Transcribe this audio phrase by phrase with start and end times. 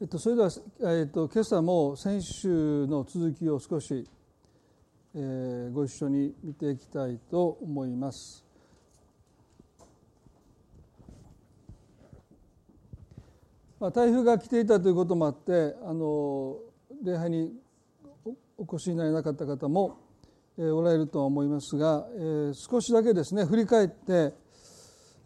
[0.00, 0.50] えっと、それでは、
[0.98, 4.04] えっと、今朝も先週の続きを少し、
[5.14, 8.44] えー、ご一緒に見ていきたいと思います。
[13.78, 16.56] まあ、台風が来ていたということもあってあの
[17.04, 17.52] 礼拝に
[18.58, 19.98] お越しになれなかった方も、
[20.58, 24.34] えー、おられるとは思いますが、えー、少しだけですね振り返って、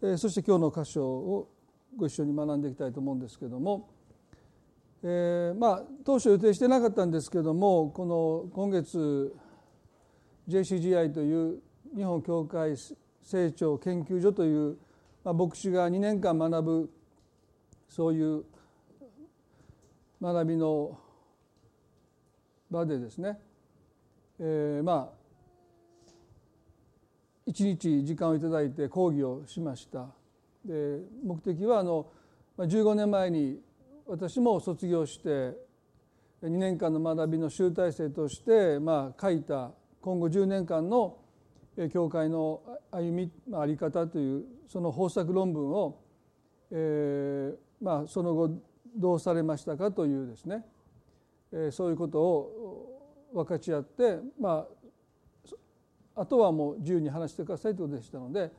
[0.03, 1.49] えー、そして今日の箇所を
[1.97, 3.98] ご一緒に学んでいきたいと思うんですけれども。
[5.01, 9.33] えー、まあ当初予定してなかったんですけどもこの今月
[10.49, 11.59] JCGI という
[11.95, 12.75] 日本教会
[13.23, 14.77] 成長研究所という、
[15.23, 16.89] まあ、牧師が2年間学ぶ
[17.87, 18.43] そういう
[20.21, 20.99] 学びの
[22.69, 23.39] 場でですね、
[24.39, 25.19] えー、まあ
[27.45, 30.07] 一日時間をいただいて講義をしました。
[30.65, 32.05] で目的はあの
[32.57, 33.59] 15年前に
[34.09, 35.29] 私も卒業して
[36.41, 39.69] 2年間の学びの集大成として、まあ、書いた
[40.01, 41.19] 今後10年間の
[41.93, 46.01] 教会の歩みあり方というその方策論文を、
[46.71, 48.49] えーまあ、その後
[48.97, 50.65] どうされましたかというですね、
[51.51, 54.65] えー、そういうことを分かち合って、ま
[56.15, 58.51] あ、あとはもう自由に話してくださいということでしたので、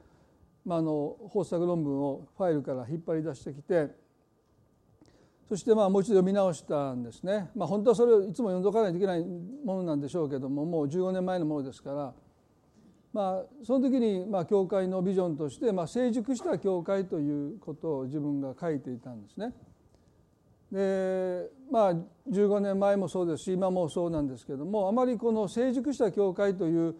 [0.64, 3.88] まあ、あの方策論文をファイルから引っ張り出してきて
[5.50, 9.24] そしてまあもう一度読み直したんですね、まあ、本当はそれをいつも読んどかないといけない
[9.64, 12.14] ものなんでしょうけどももう15年前のものですから、
[13.12, 19.52] まあ、その時にまあ教会のビジョンとしてまあ成熟した教会ということを自分が書いていたんですね。
[20.70, 21.94] でまあ
[22.30, 26.94] 15年前もそうですし今もそうなんですけどもあまりこの成熟した教会という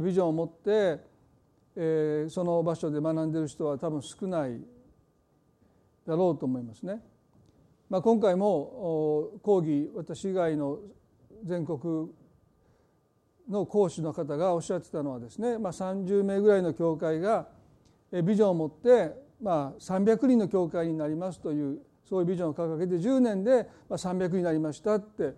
[0.00, 1.00] ビジョンを持って、
[1.74, 4.60] えー、その場所で学んでいる人は多分少ない
[6.06, 7.02] だろうと思いますね。
[7.90, 10.78] まあ、今回も講義私以外の
[11.44, 12.08] 全国
[13.50, 17.48] の講師の方がおっしゃってたのはですね、まあ、30名ぐらいの教会が
[18.24, 25.34] ビジョンを持って、まあ、300人の教会になりますというそういうビジョンを掲げて10年で300になりましたって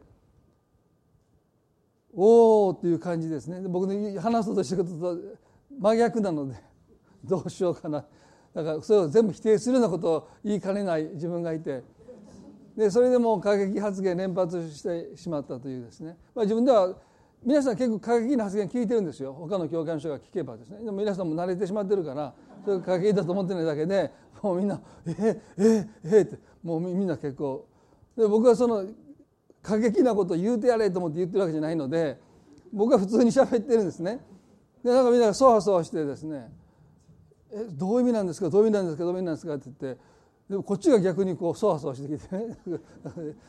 [2.15, 3.66] おおっていう感じですね。
[3.66, 5.19] 僕の話そうとしたことと
[5.81, 6.54] 真逆なので
[7.25, 8.04] どうしようかな。
[8.53, 11.82] だからそれを全部否定するようなことを言いかねない自分がいて
[12.77, 16.94] でそれでも過激発言連発してしまったというですね、まあ、自分では
[17.44, 19.33] 皆さん結構過激な発言聞いてるんですよ。
[19.33, 20.78] 他の教会の人が聞けばですね。
[20.78, 22.33] でも皆さんも慣れてしまってるから
[22.65, 24.10] それが過激だと思ってないだけで
[24.41, 27.66] もうみんな「えー、えー、えー、ってもうみんな結構。
[28.16, 28.84] で僕はその
[29.62, 32.19] 過激なことを言うてやれと思って言ってるわけじゃないので
[32.72, 34.21] 僕は普通に喋ってるんですね。
[34.84, 36.49] でなんかみんながそわそわしてですね
[37.53, 38.49] 「えどういう意味なんですか？
[38.50, 39.04] どういう意味なんですか？
[39.04, 40.00] どういう意味なんですか」って言って
[40.48, 42.58] でもこっちが逆にこうそわそわしてきてね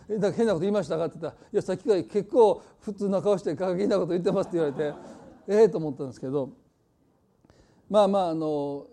[0.19, 4.93] 「だ変なこと言いましたか?」って言ったら「いやさっきから結構普通な顔して過激なこと言ってます」って言われて
[5.47, 6.49] ええと思ったんですけど
[7.89, 8.87] まあまああの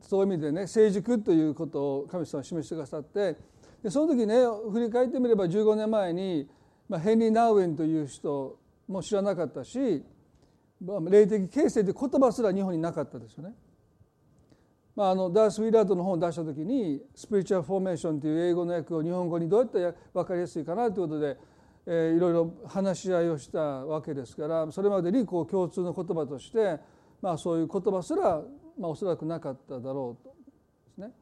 [0.00, 3.36] そういう意味でね成熟ということを神様は示してくださって
[3.82, 4.36] でその時ね
[4.70, 6.48] 振り返ってみれば15年前に、
[6.88, 10.04] まあ、ヘンリー・ナウエンという人も知らなかったし
[11.10, 13.54] 霊的形成という言葉すら日本になかったですよね。
[15.00, 21.38] まあ、あのダース・ウィラードの本を出した時に「スピリチュアル・フォーメーション」という英語の訳を日本語にどうやって分かりやすいかなということで、
[21.86, 26.78] えー、いろいろ話し合いをしたわけですからそれまでにこう共通の言葉として、
[27.22, 28.42] まあ、そういう言葉すら、
[28.78, 31.12] まあ、おそらくなかっただろうとですね。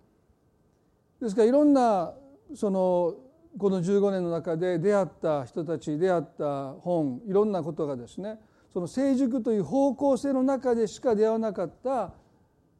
[1.20, 2.12] ですからいろんな
[2.56, 3.14] その
[3.56, 8.40] この15年の中で出会った人たち出会った本いろんなことがですね
[8.72, 12.12] その成熟という方向性の中でしか出会わなかった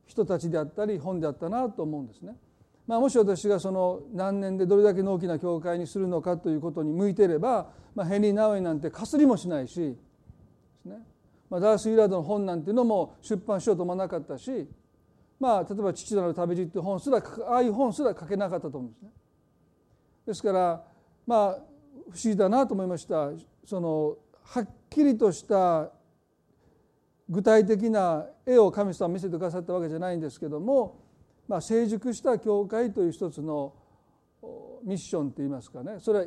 [0.08, 2.34] 人たちであったり本であったなと思うんですね。
[2.86, 9.96] まあ、もし私がその何年でどれだけの大きな教会にするのかということに向いていれば、まあ、ヘンリー・ナウェイなんてかすりもしないしで
[10.82, 10.96] すね、
[11.50, 14.66] まあ、ダース・ウィラードの本なんていうのも出版しようと思わなかったし、
[15.38, 19.10] まあ、例えば「父なる旅路」っていう本すらああいう本すら書けなかったと思うんですね。
[20.24, 20.82] ですから
[21.26, 21.62] まあ不思
[22.24, 23.30] 議だなと思いました
[23.66, 25.90] そのはっきりとした
[27.28, 31.00] 具体的な絵を神様は見せてくださったわけじゃないんですけども、
[31.46, 33.74] まあ、成熟した教会という一つの
[34.84, 35.96] ミッションといいますかね。
[35.98, 36.26] それは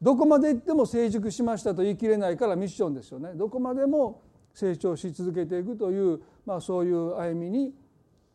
[0.00, 3.32] どこまで行っても成熟しましたと言い切れないからミッションですよね。
[3.34, 4.22] どこまでも
[4.52, 7.74] 成長し続けていくという、まあ、そういう歩みに、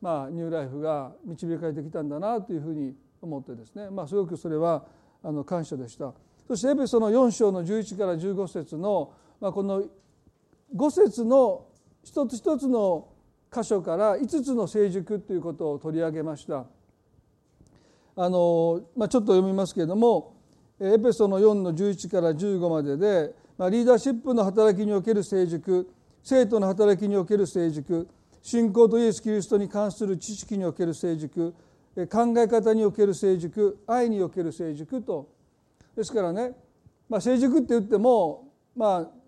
[0.01, 4.85] まあ、ニューライフが導かれてきたんだなというふうに思ってですね、まあ、すごくそれは
[5.23, 6.13] あの感謝でした。
[6.47, 9.83] そしてエペソの4章の11から15節の、まあ、この
[10.75, 11.65] 5節の
[12.03, 13.07] 一つ一つの
[13.53, 16.65] 箇所から5つの成熟ということを取り上げました。
[18.15, 20.35] あの、まあ、ちょっと読みますけれども
[20.79, 25.89] エペソの4の11から15までで、まあ、リーダーシップの働きにおける成熟
[26.23, 28.07] 生徒の働きにおける成熟
[28.41, 31.53] 信仰とイエス・キリストに関する知識における成熟
[32.09, 35.29] 考え方における成熟愛における成熟と
[35.95, 36.53] ですからね、
[37.09, 39.20] まあ、成熟って言っても、まあ、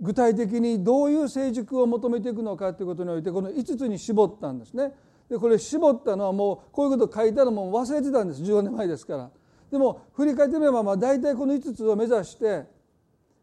[0.00, 4.92] 具体的にどういう成熟を求めていくのかということにおいてこの5つに絞ったんですね。
[5.28, 9.30] でこれ絞ったのはもうこういうこと書いたのも忘れてたんです15年前ですから。
[9.70, 12.64] でも振り返ってみればまあ大体この5つを目指して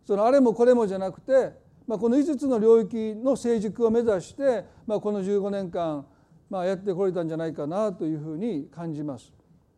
[0.06, 1.52] そのあれもこれもじゃなくて、
[1.88, 6.06] まあ、この5つの領域の成熟を目指して、まあ、この15年間
[6.50, 9.32] まあやってこれたんじゃないかなというふうに感じます。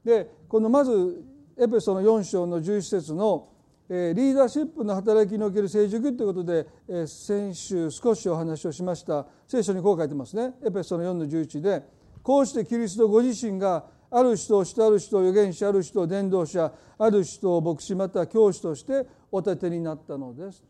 [0.04, 1.24] でこのまず
[1.58, 3.50] エペソの4章の11節の
[3.92, 6.66] リーダーシップの働きにおける成熟ということで
[7.06, 9.28] 先週少しお話をしました。
[9.46, 10.54] 聖書にこう書いてますね。
[10.66, 11.84] エペソの4の11で
[12.24, 20.64] こうしてキリストご自身がある人を主とある人を預言者ある人を伝道者ある人を牧師また教師としてお立てになったのです。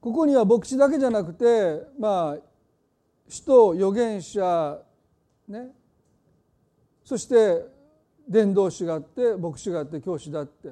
[0.00, 2.42] ここには牧師だけじゃなくてまあ
[3.28, 4.80] 使徒預言者
[5.46, 5.72] ね。
[7.04, 7.66] そして
[8.26, 10.70] 伝道師があって牧師があって教師だって、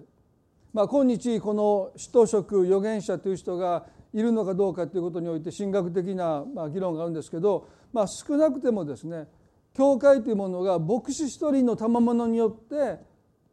[0.73, 9.27] まあ、今日この使徒職預言者という人がいるのかどうかということにおいて神学的な議論があるんですけど、まあ、少なくてもですね
[9.75, 13.01] 教会というものが牧師一人の賜物によって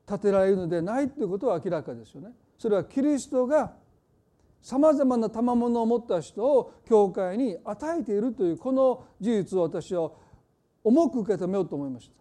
[0.08, 2.30] 建てられるのでないということは明らかですよね。
[2.58, 3.74] それはキリストが
[4.62, 10.12] さまざまな賜物を持った人を教会に与えているというこの事実を私は
[10.84, 12.16] 重く受け止めようと思いました。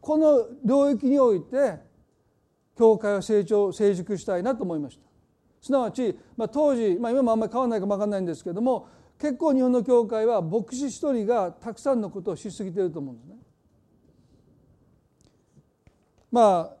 [0.00, 1.78] この領域において
[2.76, 5.04] 教会を成長成熟したいなと思いました
[5.60, 8.88] すなわち、まあ、当時、まあ、今もあんまり変わらないかも分かんないんですけども
[9.18, 13.36] 結構日本の教会は牧師一人がたくさんのことをしすぎていると思うんですね。
[16.32, 16.76] まあ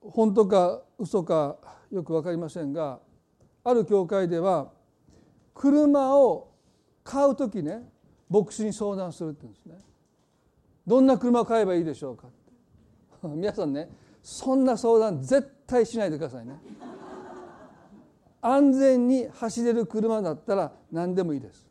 [0.00, 1.58] 本当か嘘か
[1.90, 3.00] よく分かりませんが
[3.62, 4.70] ある教会では
[5.52, 6.50] 車を
[7.04, 7.82] 買う時ね
[8.30, 9.76] 牧師に相談するって言うんですね。
[10.86, 12.28] どんな車を買えばいいでしょうか
[13.34, 13.90] 皆さんね
[14.26, 16.58] そんな相談絶対しないでくださいね。
[18.40, 21.68] 安全に走れる車だったら何でもいいです、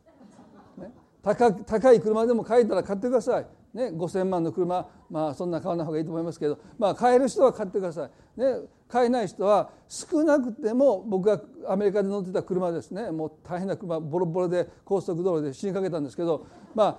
[0.78, 0.90] ね、
[1.22, 4.88] 高高い車でも買えたら買ってください、ね、5,000万の車。
[5.10, 6.58] まあそんな買わない方がいいと思いますけど。
[6.78, 11.38] まあ買える人は買ってください、ね、買えない人は少なくても僕が
[11.68, 13.10] アメリカで乗ってた車ですね。
[13.10, 14.00] もう大変な車。
[14.00, 16.46] ボロボロで高速道路で死にかけたんですけど。
[16.74, 16.98] ま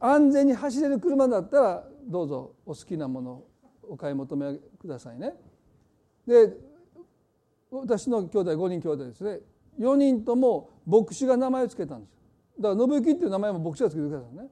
[0.00, 3.47] あ安全に走れる車だったらどうぞお好きなものを
[3.88, 5.34] お買い求めくださいね。
[6.26, 6.56] で
[7.70, 9.40] 私の兄弟5人兄弟ですね。
[9.78, 12.12] 4人とも牧師が名前を付けたんです。
[12.60, 14.48] だから信行っていう名前も牧師が付けてくださいね。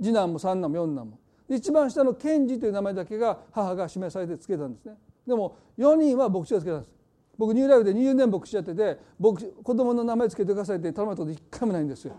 [0.00, 1.18] 次男も三男も四男も。
[1.48, 4.94] 一番下の賢治という名前だけが母が示されて付けたんですね。
[5.26, 6.92] でも4人は牧師が付けたんです。
[7.38, 12.14] 僕ニューライフで20年牧師やってて牧師子供の名前付けてくださいって頼まれたこと一回もないんですよ。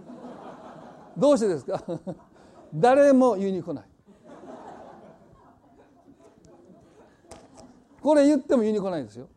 [1.18, 1.83] どうしてですか？
[2.75, 3.86] 誰も言いに来ない。
[8.07, 9.27] これ言っても言いに来ないですよ。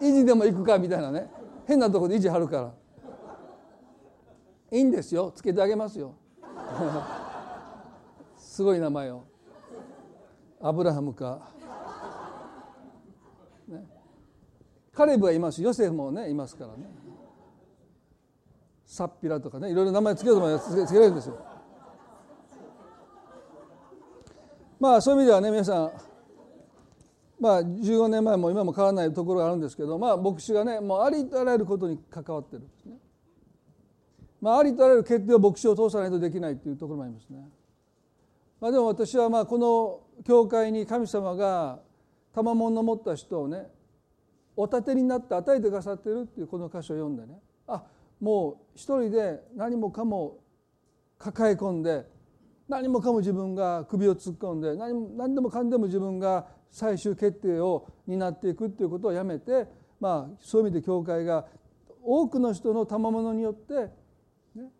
[0.00, 1.28] 維持でも行くかみたいなね。
[1.66, 2.72] 変なとこで維持張るか
[4.70, 4.70] ら。
[4.70, 5.32] いいんですよ。
[5.34, 6.14] つけてあげますよ。
[8.38, 9.24] すごい名前を。
[10.60, 11.50] アブラハムか、
[13.66, 13.84] ね、
[14.92, 15.60] カレブはいます。
[15.60, 16.88] ヨセフもねいますからね。
[18.84, 19.72] サッピラとかね。
[19.72, 21.36] いろいろ名前つけようと思えばつけられるんですよ。
[24.78, 26.15] まあそういう意味ではね皆さん
[27.38, 32.96] まあ15年前も今も変わらないところがあるんですけどまあ牧師がねもうありとあらゆることに関わってるんですね。
[34.40, 37.38] まあ、ありとあらゆる決定を牧師を通さないとできないっていうところもありますね。
[38.60, 41.80] まあ、でも私はまあこの教会に神様が
[42.32, 43.66] 賜物を持った人をね
[44.56, 47.82] お立てになって与えてくださってるっていうこの箇所を読んでねあ
[48.20, 50.38] もう一人で何もかも
[51.18, 52.06] 抱え込んで
[52.68, 59.66] 何もかも自分が首を突っ込んで何何でもかんでも自分が最終決定を担っていくっていうことをやめて、
[60.00, 61.46] まあ、そういう意味で教会が
[62.02, 63.74] 多くの人の賜物によって、
[64.54, 64.70] ね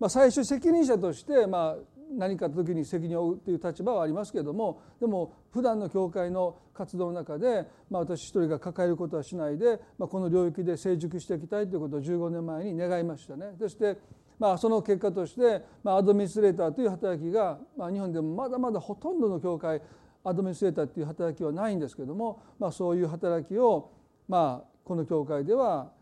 [0.00, 13.52] まあ、最終責任者として、まあ、何か時に責任を負うっていう立場はありますけれどもでも普段の教会の活動の中で、まあ、私一人が抱えることはしないで、まあ、この領域で成熟していきたいということを15年前に願いましたね。
[13.58, 13.98] そして
[14.38, 19.80] まあ、その結果として、まあ、アドミニストレーターという働きが、まあ、日本でもまだまだほとんどの教会
[20.24, 23.92] アドミニストレーターという働きはないんですけども、まあ、そういう働きを、
[24.28, 25.92] まあ、この教会では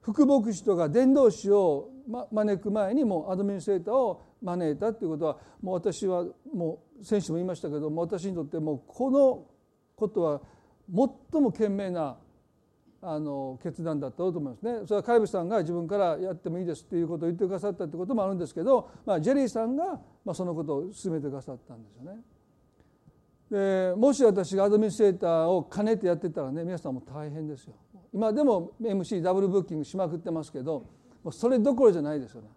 [0.00, 1.90] 副牧師とか伝道師を
[2.30, 9.46] 招く前にもアドミニストレーターを招いたということはもう私はもう先週も言いましたけども私にとってもうこの
[9.94, 10.40] ことは
[11.32, 12.16] 最も賢明な
[13.04, 14.86] あの決断だったと思いますね。
[14.86, 22.20] それはカイブさんが自分からやってもいいですっていうことを言ってくださったってこともあるんですけど、まあ、ジェリーさんが、まあ、そのことを進めてくださったんですよね。
[23.52, 27.74] でもし私がアドミニストレーターを兼ねてやってたらね皆さんも大変ですよ。
[28.10, 30.86] 今でも MC ダブルブッキングしまくってますけど
[31.22, 32.48] もうそれどころじゃないですよね。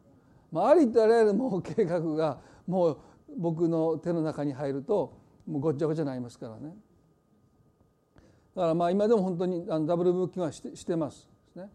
[0.53, 2.97] まあ、ありとあらゆるもう計画がもう
[3.37, 6.73] 僕の手の中に入るともうごっちゃごちゃになりますからね。
[8.55, 11.69] だからまあ今でも本当にあのダブルブッキングはしてしてますね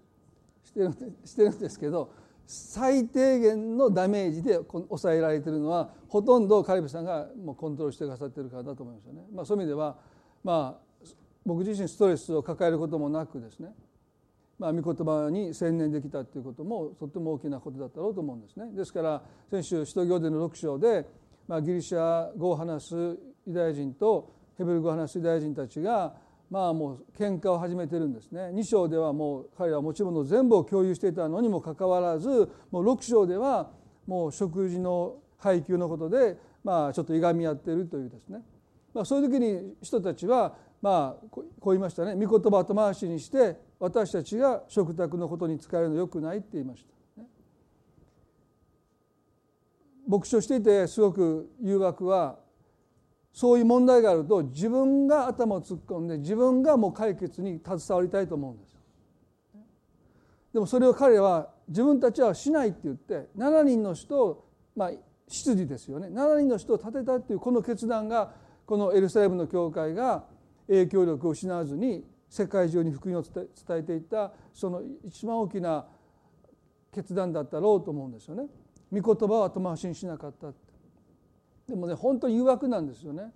[0.65, 0.93] してる
[1.27, 2.11] してるんですけど
[2.53, 9.23] 最低限のダメージで抑えられているのはほとんどカリブさんがもうコントロールしてくださっているからだと思いますよね。
[9.33, 9.97] まあ、そういう意味では
[10.43, 11.05] まあ
[11.47, 13.73] 僕自身ストレスを抱えることもなくですね
[14.59, 18.71] まあ、御言葉に専念できたということもとっても大きなことだったろうと思うんですね。
[18.73, 21.07] ですから先週使徒行伝の6章で、
[21.49, 22.95] まあ、ギリシャ語を話す
[23.47, 26.15] ユダヤ人とヘブル語を話すユダヤ人たちが
[26.51, 28.51] まあもう喧嘩を始めてるんですね。
[28.53, 33.71] 2章ではもう彼らは持ち物全部を共有していたのにもかかわらずもう6章では
[34.07, 38.41] もう食事の配給のことでまあちょっといがみ合ってるというですね、
[38.93, 42.15] まあ、そういう時に人たちはまあこう言いましたね。
[42.15, 46.91] 御言葉後回しにして私たちが食卓のことに使えるのよくないって言いました。
[50.09, 52.40] 牧師をしていてすごく誘惑は
[53.33, 58.77] そういう問題があると自分が頭を突っ込んで自分がもう解決に携わりたいと思うんです。
[60.53, 64.91] でもそれを彼は自分たちはしないって言って7人の人をまあ
[65.29, 68.35] 執事ですよね7人の人を立てたっていうこの決断が
[68.67, 70.25] このエルサレムの教会が
[70.67, 75.87] 影響力を失わずに世界中に福音を伝えていったその一番大きな
[76.93, 78.47] 決断だったろうと思うんですよね。
[78.93, 80.49] 御言葉を後回しにしなかった
[81.71, 83.33] でもね本当に誘惑なんですよね。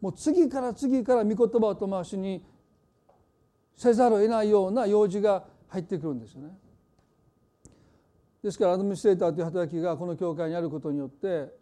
[0.00, 2.44] もう次から次から御言葉を後回しに
[3.74, 6.56] せざるを得ないような用事が入ってくるんですよね。
[8.44, 11.52] ですからアドミニストレーターという働きがこの教会にあることによって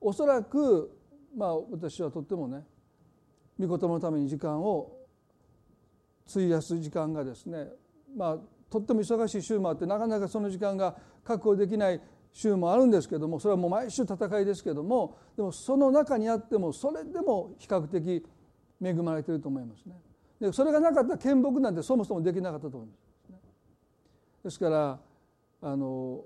[0.00, 0.96] おそらく
[1.36, 2.64] まあ私はとってもね
[3.58, 4.92] 御言葉のために時間を
[6.30, 7.68] 費やす時間がですね
[8.14, 8.38] まあ
[8.70, 12.00] とっても忙しい週もあってなかなかその時間が確保できない
[12.36, 18.22] 週もあるんですけどもそれはもう毎週戦いですけどもでもその中にあってもそれでも比較的
[18.82, 19.94] 恵まれていると思いますね。
[20.38, 22.94] でそれがなかったら見木なんてそもそもできなかったと思いま
[23.26, 23.38] す、ね。
[24.44, 25.00] ですから
[25.62, 26.24] あの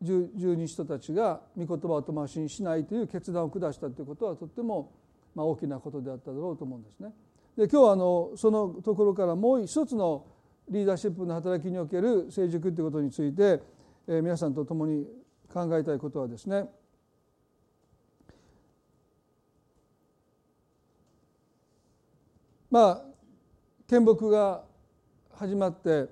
[0.00, 4.92] 十二人たちが御言葉を後回しにしないという決断を下したということはとっても
[5.34, 7.12] まあ大きなことであっただろうと思うんですね。
[7.56, 10.26] で今日はあのそのところからもう一つの
[10.68, 13.60] リーダーシップの働きにおける成熟ということについて
[14.08, 15.06] え皆さんと共に
[15.52, 16.64] 考えたいことはですね
[22.70, 23.02] まあ
[23.86, 24.64] 見木が
[25.34, 26.06] 始まって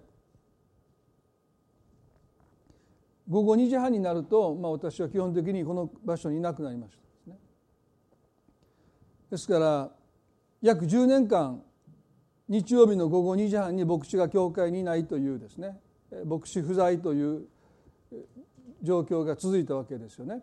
[3.29, 7.39] 午後2時半になると、まあ、私は基本的にこの場所にいなくなりましたですね。
[9.31, 9.91] ですから
[10.63, 11.63] 約10年間
[12.49, 15.79] 日曜日の午後2時半に牧師が教会にいないというですね
[16.25, 17.47] 牧師不在という
[18.87, 20.43] 状況が続いたわけですよね。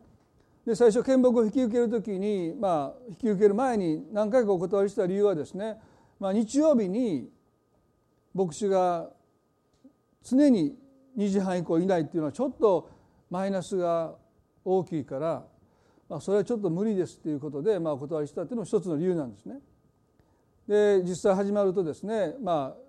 [0.66, 5.78] で最初見木を引き受ける時に、まあ、引き受ける前に何回かお断りした理由はですね、
[6.20, 7.30] まあ、日曜日に
[8.34, 9.10] 牧師が
[10.24, 10.76] 常に
[11.18, 12.90] 2時半以降いないっていうのはちょっと
[13.30, 14.16] マイナスが
[14.64, 15.44] 大きいから、
[16.08, 19.60] まあ、それはちょっと無理ですっていうことで、まあ、お断りしたっていうのも一つの理由なんですね。
[20.68, 22.84] で実際始まるとですね、まあ、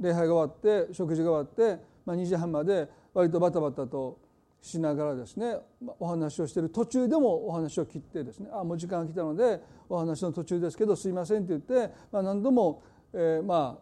[0.00, 4.18] 礼拝が終わって食事が終わって、まあ、2時半まで割とバタバタと
[4.64, 5.58] しながらですね
[6.00, 13.78] お話をしている途中でもお話を切ってですねあもう時間が来たのでお話の途中ですけどすいませんって言って、まあ、何度も、えー、ま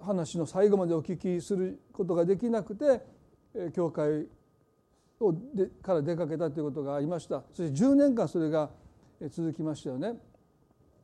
[0.00, 3.02] あ話の最後までお聞きすることができなくて、
[3.54, 4.26] え、教会
[5.20, 8.70] をでから出かけたということがありましたそして10年間それが
[9.28, 10.14] 続きましたよね。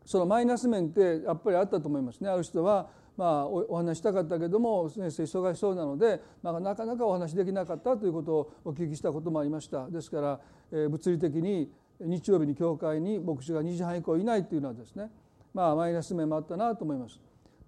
[0.06, 2.30] そのマイナス面ってやっぱりあったと思いますね。
[2.30, 15.10] ある人はまあ、お話したかったけども先生忙しそうなので、まあ、なかなかお話できなかったということをお聞きしたこともありましたですから、えー、物理的に日曜日に教会に牧師が2時半以降いないというのはですね、
[15.54, 17.18] まあ、マイナス面もあったなと思います。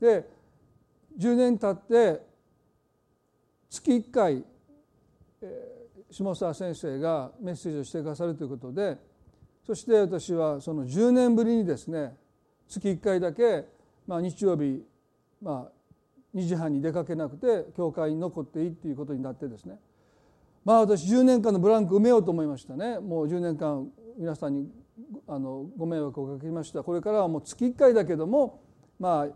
[0.00, 0.28] で
[1.18, 2.22] 10年経って
[3.70, 4.44] 月1回、
[5.40, 8.98] えー、下沢先生がメッセージをしてくださるということで
[9.66, 12.16] そして私はその10年ぶりにですね
[12.68, 13.64] 月1回だけ、
[14.06, 14.84] まあ、日曜日
[15.42, 19.78] まあ2時半に出かけなくて教会に残っていいっていうことになってですね。
[20.64, 22.98] まあ私10年間のブランク埋めようと思いましたね。
[22.98, 24.70] もう10年間皆さんに
[25.26, 26.82] あのご迷惑をかけました。
[26.82, 28.60] これからはもう月1回だけども
[28.98, 29.34] まあ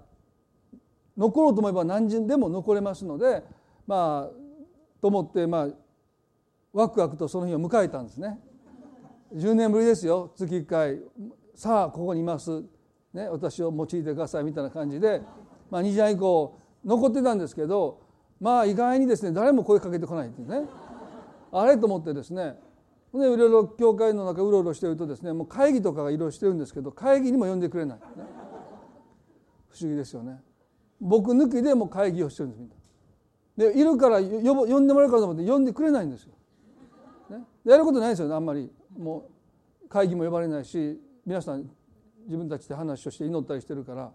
[1.16, 3.42] 残ろうと思えば何時でも残れますので
[3.86, 5.68] まあと思ってまあ
[6.72, 8.38] ワクワクとその日を迎えたんですね。
[9.34, 10.32] 10年ぶりですよ。
[10.36, 11.00] 月1回。
[11.54, 12.62] さあここにいます、
[13.12, 15.22] ね、私を用いてくださいみたいな感じで、
[15.72, 18.02] まあ、2時半以降残ってたんですけど
[18.38, 20.68] まあ意外にですね誰も声かけてこないっていうね。
[21.50, 22.58] あれと思ってですね。
[23.14, 28.04] でいろいろ教会の中うろうろしてるとですねもう会議とかがいろいろしてるんですけど会議にも呼んでくれない、ね、
[29.70, 30.40] 不思議ですよね。
[31.00, 33.72] 僕抜きでも会議をしてるんですみんな。
[33.72, 36.32] でいるから呼呼んでもらうかと思って呼んでくれないんですよ、
[37.30, 38.70] ね、やることないですよねあんまり。
[38.98, 39.30] も
[39.84, 41.70] う会議も呼ばれないし皆さん
[42.26, 44.12] 自分たちで話をして祈ったりしてるから。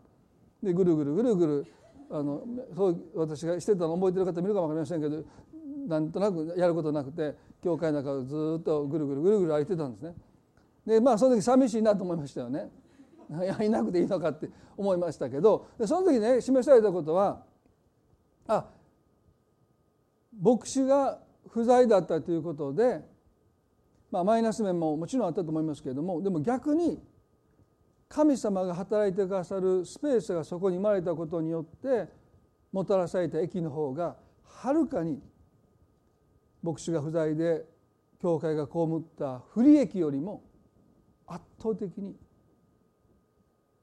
[0.62, 1.66] でぐるぐるぐるぐる
[2.10, 2.42] あの
[2.76, 5.24] そう私がしてたの覚えてる方見るかも分かりませんけど
[5.88, 10.16] なんとなくやることなくて教会の中をずっとぐるぐるぐるぐる歩いてたんですね。
[10.86, 12.70] でまあその時寂しいなと思いましたよね。
[13.30, 17.44] いやいなくていいのかって思いましたけどその時ね示されたことは
[18.48, 18.66] あ
[20.42, 23.02] 牧師が不在だったということで、
[24.12, 27.02] まあ、マイナス面ももちろんあったと思いますけれどもでも逆に
[28.10, 32.08] 神様が働いてくださるスペースがそこに生まれたことによって
[32.72, 35.22] もたらされた益の方がはるかに
[36.64, 37.66] 牧師が不在で
[38.22, 40.44] 教会が被った不利益よりも
[41.28, 42.16] 圧倒的に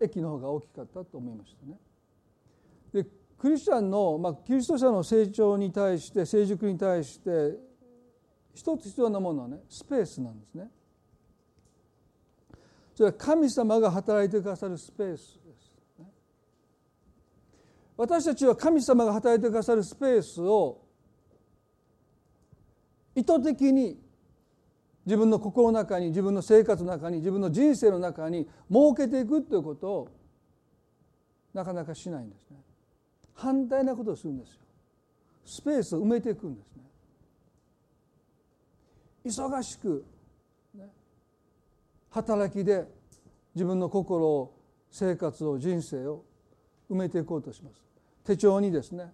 [0.00, 1.78] 益の方が大きかったと思いましたね。
[2.93, 7.57] でクリスチャンの、まあ、キリスト者の成長に対して成熟に対して
[8.54, 10.71] 一つ必要なものはねスペースなんですね。
[12.94, 15.74] それは神様が働いてくださるスペースです。
[17.96, 20.80] 私たちは神様が働いてくださるスペースを
[23.14, 23.98] 意図的に
[25.06, 30.08] 自分の心の中に自分の生活の中に自分の人生の中に設けていくということを
[31.52, 32.56] なかなかしないんですね。
[33.34, 34.60] 反対なことをするんですよ。
[35.45, 36.82] スペースを埋めていくんですね。
[39.25, 40.04] 忙しく、
[42.14, 42.86] 働きで
[43.56, 44.56] 自分の心を
[44.88, 46.24] 生活を人生を
[46.88, 47.82] 埋めていこうとします。
[48.24, 49.12] 手帳にですね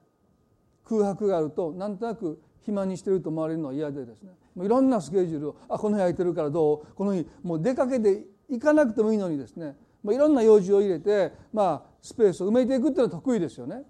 [0.84, 6.94] 空白があるとなんとなく暇にしてると思われるのは嫌でですねもういろんなスケジュールをあこの日空いてるからどう？
[6.94, 13.82] この日もう出かけて行かなくてもいいのにですねいろんな用事を入れて、まあ、スペースを埋めていくっていうのは得意ですよね。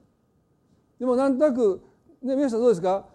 [1.00, 1.82] でもなんとなく、
[2.22, 3.06] ね、皆さんどうですか？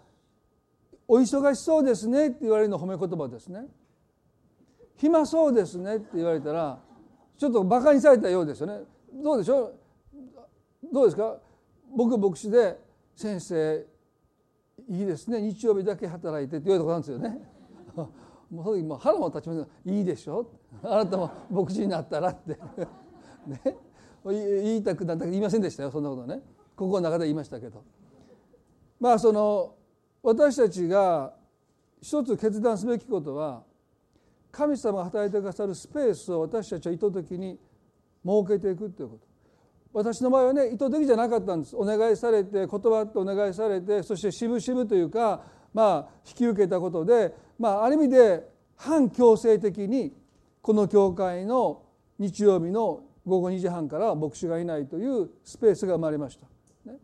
[1.08, 3.66] お忙しそうですねって言われるの褒め言葉ですね。
[4.96, 6.78] 暇そうですねって言われたら
[7.36, 8.80] ちょっとバカにされたようですよね。
[9.22, 9.74] どうでしょう？
[10.92, 11.36] どうですか？
[11.94, 12.78] 僕牧師で
[13.14, 13.86] 先生
[14.88, 15.40] いいですね。
[15.40, 17.48] 日曜日だけ働いてって言われたことなんですよね。
[18.50, 20.46] もうその時も腹も立ちますいいでしょ？
[20.82, 22.56] あなたも牧師になったらって。
[23.46, 23.76] ね？
[24.24, 25.90] 言いたくなった言いませんでしたよ。
[25.90, 26.42] そんなことね。
[26.74, 27.82] ここの中で言いましたけど。
[28.98, 29.74] まあその
[30.22, 31.34] 私たちが
[32.00, 33.62] 一つ決断すべきことは
[34.56, 37.58] 神様が働いてくださるスペースを私たちは意図的に
[38.24, 39.26] 設けていくということ
[39.92, 45.42] 私の場合はね意図的じゃなかったんですお願いされて言葉ってお願いされてそしてしぶしぶというか
[45.74, 50.14] まあ引き受けたことでまあある意味で反強制的に
[50.62, 51.82] この教会の
[52.18, 56.46] 日曜日の午後2時半から牧師がいないというスペースが生まれました。
[56.90, 56.98] ね、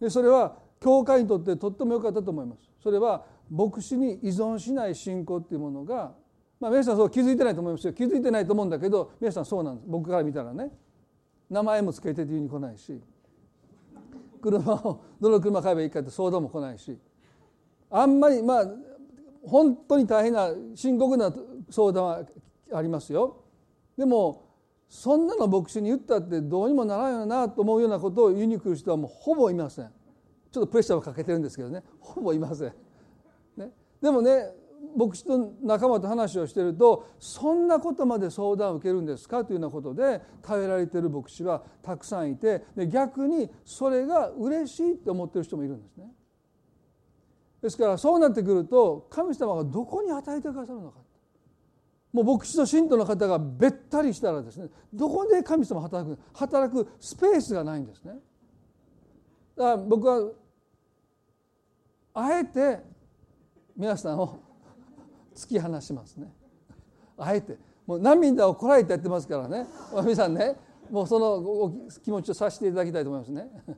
[0.00, 2.62] でそれは教会にとってとっても良かったと思います。
[2.82, 6.12] それは牧師に依存しない信仰っていうものが、
[6.64, 10.70] まあ、皆さんそう気づいてないと思いますよ気づいてないと思うんだけど皆さんそうなんです僕から見たらね。
[11.50, 13.02] 名前も付けてって言いに来ないし
[14.40, 16.98] 車をどの車買えばいいかって相談も来ないし
[17.90, 18.66] あんまりまあ
[19.46, 21.34] 本当に大変な深刻な
[21.68, 22.24] 相談は
[22.72, 23.44] ありますよ。
[23.98, 24.46] でも
[24.88, 29.92] そんなの牧師に言ったってどうにもならんよなと思うようなことを言いに来る人はもうほぼいません。
[30.50, 32.72] ちょっとプレッシャーをかけてるんですけどねほぼいません。
[33.58, 34.63] ね、でもね
[34.96, 39.44] 牧師と仲間と話をしてるとそんなことまで相談を受けるんですか？
[39.44, 46.06] というようなことで頼られてる牧師はたくさんいてで逆にそれが嬉しいって思ってる人もいるんですね。
[47.62, 50.98] ですからそうなってくると神様がどこに与えてくださるのか
[52.12, 58.12] もう牧師と信徒の方がべったりしたらですねどこで神様働く働くスペースがないんですね。
[59.56, 60.30] だから僕は
[62.12, 62.78] あえて
[63.76, 64.38] 皆さんを
[65.34, 66.32] 突き放しますね。
[67.16, 69.66] あえてもう涙をこらえてやってますからね。
[69.92, 70.56] 皆さんね
[70.90, 73.50] もうその気持ちをさせていただきたいと思いますね。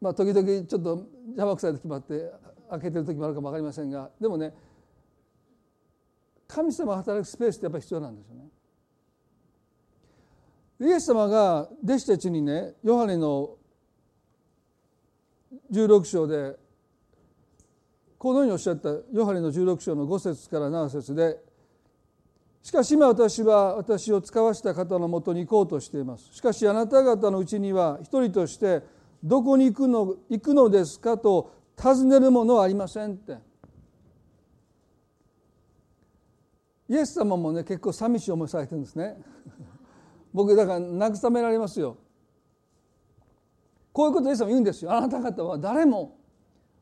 [0.00, 2.32] まあ時々ちょっと邪魔くさいと決まって
[2.70, 4.54] 開けてる時もあるかも分かりませんがでもね
[6.46, 8.48] 神様が働くスペースってやっぱり必要なんですよね。
[10.80, 13.56] イエス様が弟子たちにねヨハネの
[15.72, 16.56] 16章で
[18.18, 21.38] このようにおっしゃったヨハネの16章の5節から7節で
[22.62, 26.34] しかし今私は私を使わした方のもとに行こうとしています。
[26.34, 28.82] しかしあなた方のうちには一人として
[29.22, 33.38] どこに行くの行くのですかと尋ねるものはありませんって。
[36.90, 39.16] イエス様もね結構寂しい思いされてるんですね。
[40.34, 41.96] 僕だから慰められますよ。
[43.92, 44.92] こういうことイエス様言うんですよ。
[44.92, 46.17] あなた方は誰も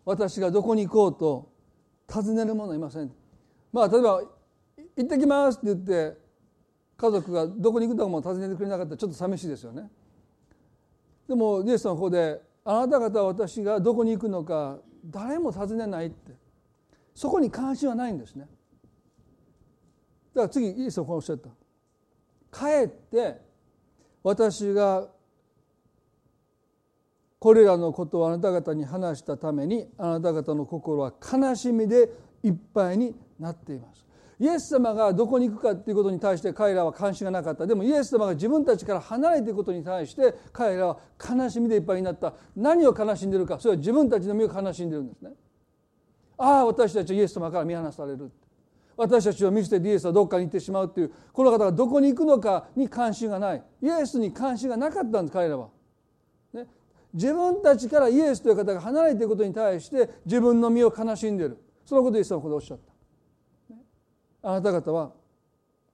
[0.06, 1.52] 私がどこに行こうと
[2.08, 3.12] 尋ねる者いません。
[3.72, 4.22] まあ例えば
[4.96, 5.78] 「行ってきます」って言っ
[6.12, 6.18] て
[6.96, 9.90] 家族がどこに行くとかも尋ねてくれなかったらちょっと寂しいですよね。
[11.28, 16.34] でもイエス様はここで「あなた方は私がどこに行くのか誰も尋ねない」って。
[17.16, 18.46] そこに関心はないんですね。
[20.34, 21.48] だから次イエス様こうおっしゃった。
[22.52, 23.40] 帰って
[24.22, 25.08] 私が
[27.38, 32.10] これらのことをあなた方に話したためにあなた方の心は悲しみで
[32.42, 34.06] いっぱいになっています。
[34.38, 37.66] イエス様がどこに行くかっていうことに対して彼らは関心がなかった。
[37.66, 42.34] でもイエス様が自分たちから離れていくことに対して彼らは悲しみでいっぱいになった。
[42.54, 43.58] 何を悲しんでるか。
[43.58, 45.30] それは自分たちの身を悲しんでるんですね。
[46.38, 48.30] ああ私たちはイエス様から見放される。
[48.96, 53.62] 私たちを見捨ててイエスはどっかに行ってしまうっていうこの方がどこに行くのかに関心がない。
[53.82, 55.68] イエスに関心がなかったんです彼らは。
[57.16, 64.48] 自分たちからイエスという方が離れていくことに対して自分の身を悲しんでいるそのことをイエスはここでおっしゃった。
[64.50, 65.12] あなた方は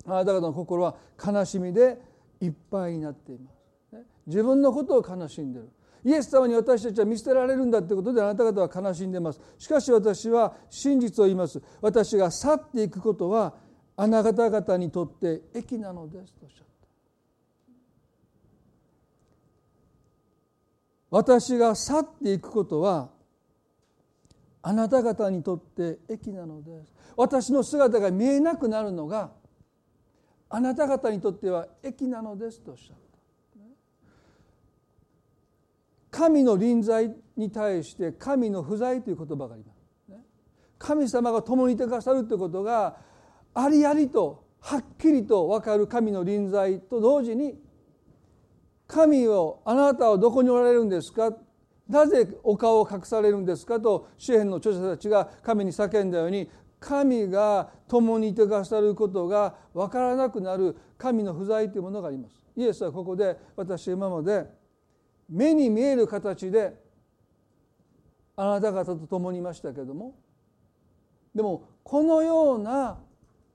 [0.05, 1.97] あなた方の心は悲しみで
[2.41, 4.05] いっぱいになっています。
[4.27, 5.71] 自分のことを悲しんでいる。
[6.05, 13.55] イエス様に私たちは見捨てられるんだということであなた方は悲しんでいますしかし私は真実を言います私が去っていくことは
[13.97, 16.72] あなた方にとって益なのですとおっしゃった
[21.13, 23.11] 私が去っていくことは
[24.63, 29.31] あなた方にとって益なのです私の姿が見えなくなるのが
[30.49, 32.97] あなた方にとっては益なのですとおっしゃっ
[36.11, 39.83] た神の臨在に対して神の不在という言葉があります。
[40.79, 42.97] 神様が共にいてくださるということが
[43.55, 47.55] ありありとはっきりと分かる神の臨在と同時に
[48.93, 51.33] 神をあなたはどこにおられるんですか？
[51.89, 53.81] なぜお顔を隠されるんですか？
[53.81, 62.35] と詩篇の著者たちが神に叫んだように神が共にいてくださることが分からなくなる神の不在というものがあります。
[62.55, 64.45] イエスはここで私今まで
[65.31, 66.79] 目に見える形で
[68.37, 70.15] あなた方と共にいましたけれども
[71.35, 72.99] でもこのような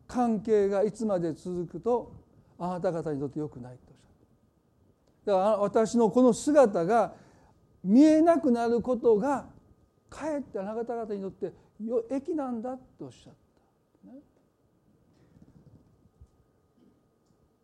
[0.08, 2.12] 関係がいつまで続くと
[2.58, 3.97] あなた方にとってよくないと。
[5.28, 7.14] だから私のこの姿が
[7.84, 9.46] 見えなくなることが
[10.10, 11.52] かえってあなた方にとって
[12.10, 14.12] 益なんだとおっしゃった、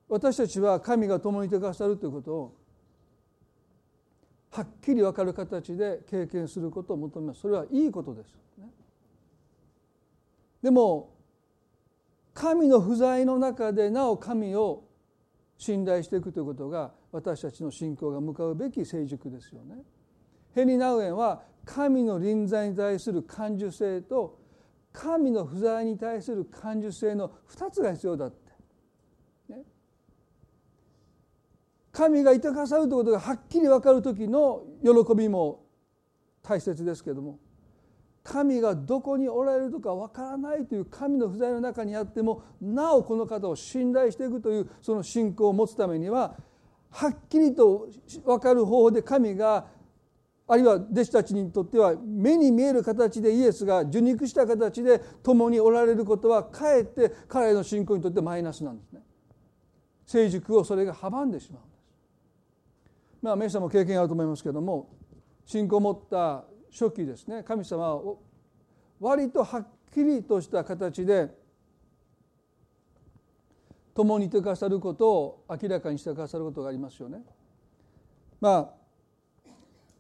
[0.10, 2.58] 私たちは神が共にいてくださるということを
[4.52, 7.40] はっきり分かる形で経験することを求めます。
[7.40, 8.68] それはいいことです、ね、
[10.62, 11.14] でも
[12.34, 14.84] 神の不在の中でなお神を
[15.58, 19.84] 信頼していくということが私たちの信仰が向かうべき成熟ですよね。
[20.54, 24.40] ヘニ・ナウエンは神の臨在に対する感受性と
[24.92, 28.44] 神の不在に対する感受性の2つが必要だって
[31.92, 35.64] 神がいてくださるということがはっきり分かる時の喜びも
[36.42, 37.40] 大切ですけども
[38.24, 46.36] 神がどこにおられるとか分からないという神の不在の中にあってもなおこの方を信頼していくというその信仰を持つためには
[46.94, 47.90] はっきりと
[48.24, 49.66] 分かる方法で神が
[50.48, 59.02] あるいは弟子たちにとっては目に見える形でイエスが受肉した形で共におられることはかえって彼の信仰にとってマイナスなんですね。
[60.06, 61.84] 成熟をそれが阻んでしまうんです。
[63.22, 64.90] まあ皆さんも経験あると思いますけども
[65.46, 68.16] 信仰を持った初期ですね神様は
[69.00, 71.30] 割とはっきりとした形で
[73.94, 77.22] 共にいてくださることを明らかにしてくださることがありますよね。
[78.42, 78.70] まあ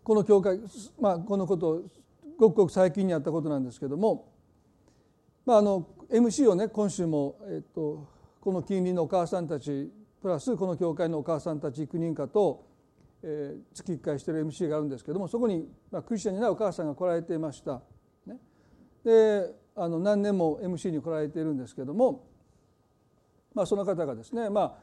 [0.03, 0.59] この教会、
[0.99, 1.83] まあ、このこと
[2.37, 4.33] ごくごく最近にあったことなんですけども、
[5.45, 8.05] まあ、あの MC をね今週も、えっと、
[8.41, 9.89] この近隣のお母さんたち
[10.21, 12.73] プラスこの教会のお母さんたち幾人かと
[13.23, 17.81] えー、月1回してる MC があるんですけどもそこに、まあ、クリスチャンになるお母さんが来られていました、
[18.27, 18.35] ね、
[19.03, 22.27] であの何年も MC に来られているんですけども、
[23.53, 24.73] まあ、その方がですね、まあ、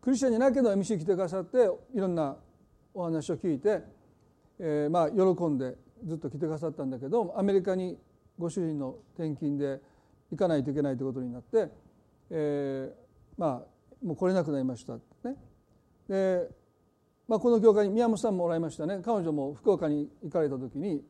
[0.00, 1.58] クリスチャンじゃないけど MC 来てくださって
[1.94, 2.36] いろんな
[2.94, 3.82] お話を聞いて、
[4.58, 7.98] えー、まあ喜んでずっと来てくださったんだけどアメリカに
[8.38, 9.80] ご主人の転勤で
[10.30, 11.68] 行かないといけないということになって、
[12.30, 12.92] えー、
[13.36, 15.36] まあもう来れなくなりましたね。
[16.08, 16.48] で、
[17.28, 21.02] まあ、この教会に宮本さんもおられましたね彼女も福岡に行かれた時に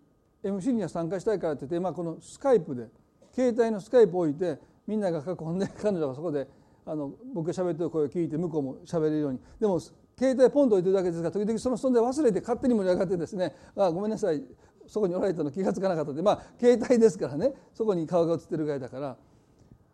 [0.45, 2.89] MC には参加したいからって言って、まあ、このスカイプで
[3.35, 6.47] 携帯のスカイプを置いてみんなが囲んで彼女がそこで
[6.85, 9.41] あの僕が喋ってる声を聞いて向こうも喋れるように。
[9.61, 13.55] でも携帯ポンと置いてるだけですが時々その存在忘れて勝手に盛り上がってですね。
[13.77, 14.43] あごめんなさい。
[14.87, 16.23] そこにおられたの気が付かなかったで。
[16.23, 17.55] まあ携帯ですからね。
[17.73, 19.17] そこに顔が映ってるぐらいだから。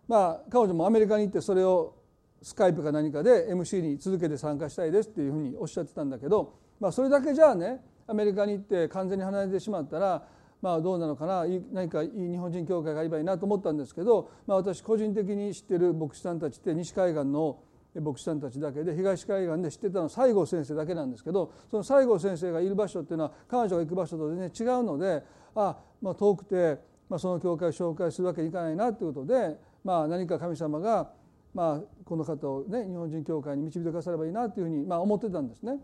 [0.06, 1.94] まあ彼女もアメリカに行ってそれを
[2.42, 10.26] スカイプか何かで MC に続けて参加したいですっていうふうにおっしゃってたんだけど、まあ、それだけじゃあねアメリカに行って完全に離れてしまったら
[10.60, 17.58] まあどうなのかな何かいい日本人教会があればいいなと思ったんですけど、まあ、私個人的に知ってる牧師さんたちって西海岸の
[17.94, 25.22] 牧師さんたちだけで東海岸で知ってたのは西郷先生だけなんですけどその西郷先生がいる場所っていうのは彼女が行く場所と全然違うので
[25.54, 31.10] あ、まあ、遠くて、まあ、その教会を紹介するわけにいかないなということで、まあ、何か神様が、
[31.54, 35.78] まあ、この方を、ね、日本人教会に導いてくださればいいなというふうに、まあ、思ってたんですね。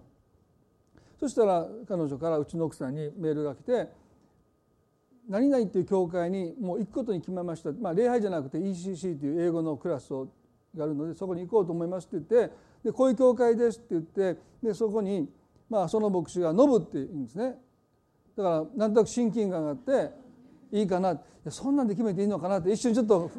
[1.18, 3.88] そしたら彼女からうちの奥さんにメールが来て
[5.28, 10.28] 「何々っていう教会にもう行くことに決めました」まあ、礼拝じゃなくて ECC という英語のクラスを
[10.76, 15.28] があるのでそこに行こうと思いますって言ってでこういう教会ですって言ってでそこに、
[15.70, 17.58] まあ、その牧師が「ノブ」って言うんですね。
[18.36, 20.10] だからなんとなく親近感があって
[20.72, 21.20] いいかな。
[21.50, 23.30] そんなんで決めていいのかなって一瞬ちょっと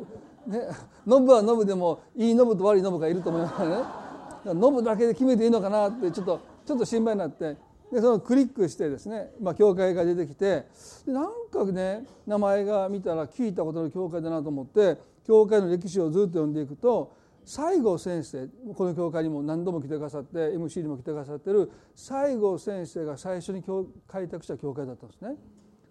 [0.48, 0.62] ね
[1.06, 4.60] ノブはノブでもいいノブと悪いノブがいると思いますからね。
[4.60, 7.58] ノブだけで決めていいのかなってちょっとちょっと心配になって。
[7.92, 10.66] でそのクリックしてですね、まあ、教会が出てきて
[11.06, 23.64] でなんかね名前が見たら聞いたことの教会だなと思って教会の歴史をずっと読んでいくと西郷先生この教会にも何度も来てくださって MC にも来てくださってる西郷先生が最初に
[24.08, 25.36] 開拓した教会だったんですね。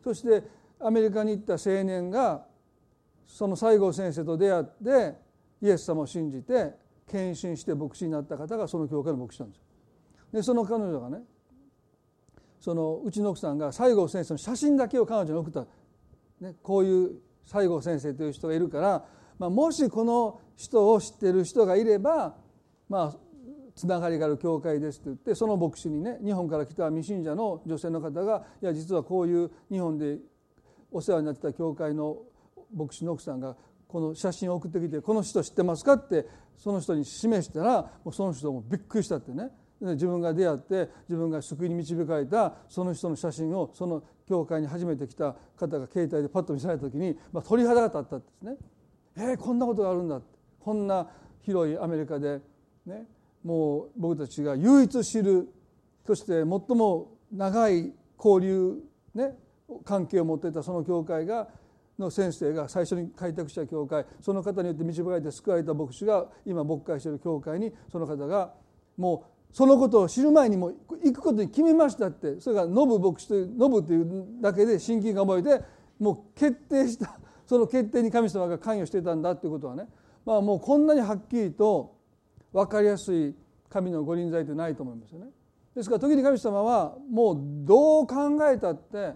[0.02, 0.42] そして
[0.80, 2.44] アメリカに行った青年が
[3.24, 5.14] その西郷先生と出会って
[5.62, 6.72] イエス様を信じて
[7.08, 9.64] 献身して牧師になった方がその教会の牧師なんですよ。
[10.32, 11.22] でその彼女がね
[12.64, 15.66] そのうちの奥さんが西郷先生の写真だけを彼女に送った、
[16.40, 17.10] ね、こういう
[17.44, 19.04] 西郷先生という人がいるから
[19.38, 22.36] まあ、もしこの人を知ってる人がいれば
[22.88, 23.16] まあ
[23.74, 30.18] つながりがある教会ですって言ってその牧師にね日本から来た未信者の女性の方がいや実はこういう日本で
[30.92, 32.18] お世話になってた教会の
[32.72, 33.56] 牧師の奥さんが
[33.88, 39.50] この写真を送ってきて「この人知ってますか?」ってその人に示したらもうその人もびっくりしたってね
[39.92, 48.56] 自分が出会って自分が救いに導かれたその人の写真をその教会に初めて来た方が携帯でパッと見せられた時に、まあ、鳥肌が立ったんですね。
[49.16, 50.20] えー、こんなことがあるんだ
[50.58, 51.08] こんな
[51.42, 52.40] 広いアメリカで、
[52.86, 53.06] ね、
[53.44, 55.48] もう僕たちが唯一知る
[56.06, 58.82] そして最も長い交流、
[59.14, 59.36] ね、
[59.84, 61.48] 関係を持っていたその教会が
[61.98, 68.52] の先生が最初に開拓した教会その方によって導かれて救われた牧師が今牧会している教会にその方が
[68.96, 70.72] もうそのことを知る前にも
[71.04, 75.64] 行くことに決めましたってそれがノブ牧師というノブというだけで親近感を覚えて
[76.00, 79.86] もう決定したその決定に神様が関与してたんだということはね、
[80.26, 81.94] まあ、もうこんなにはっきりと
[82.52, 83.32] 分かりやすい
[83.70, 85.26] 神の御臨在ってないと思いますよね。
[85.76, 89.12] ですから時に神様はもうどう考えたって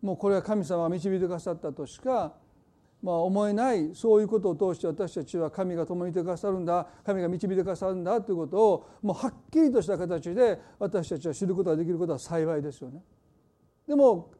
[0.00, 2.32] もうこれは神様が導いてくださったとしか
[3.04, 13.02] まあ思えないそういうことを通して私たちは神が共にいてくださるんだ神が導いてくださるんだということをもうはっきりとした形で私たちは知ることができることは幸いですよね。
[13.86, 14.30] でも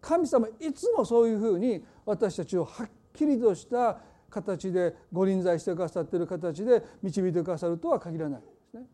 [0.00, 3.98] 神様いつもそういうふうに私たちをはっきりとした
[4.30, 8.86] 形でご臨在してくださっている形で導いてくださるとは限らないですね。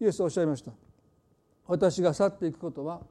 [0.00, 0.72] イエスはおっしゃいました。
[1.66, 3.02] 私が去っていくことは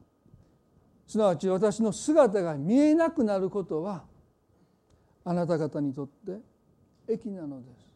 [1.06, 4.10] すなわち私の姿が見えなくなることは
[5.24, 6.40] あなた方にとって
[7.08, 7.92] 益なのです。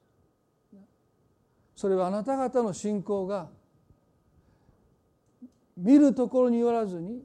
[1.75, 3.49] それはあなた方の信仰が
[5.77, 7.21] 見るところによらずに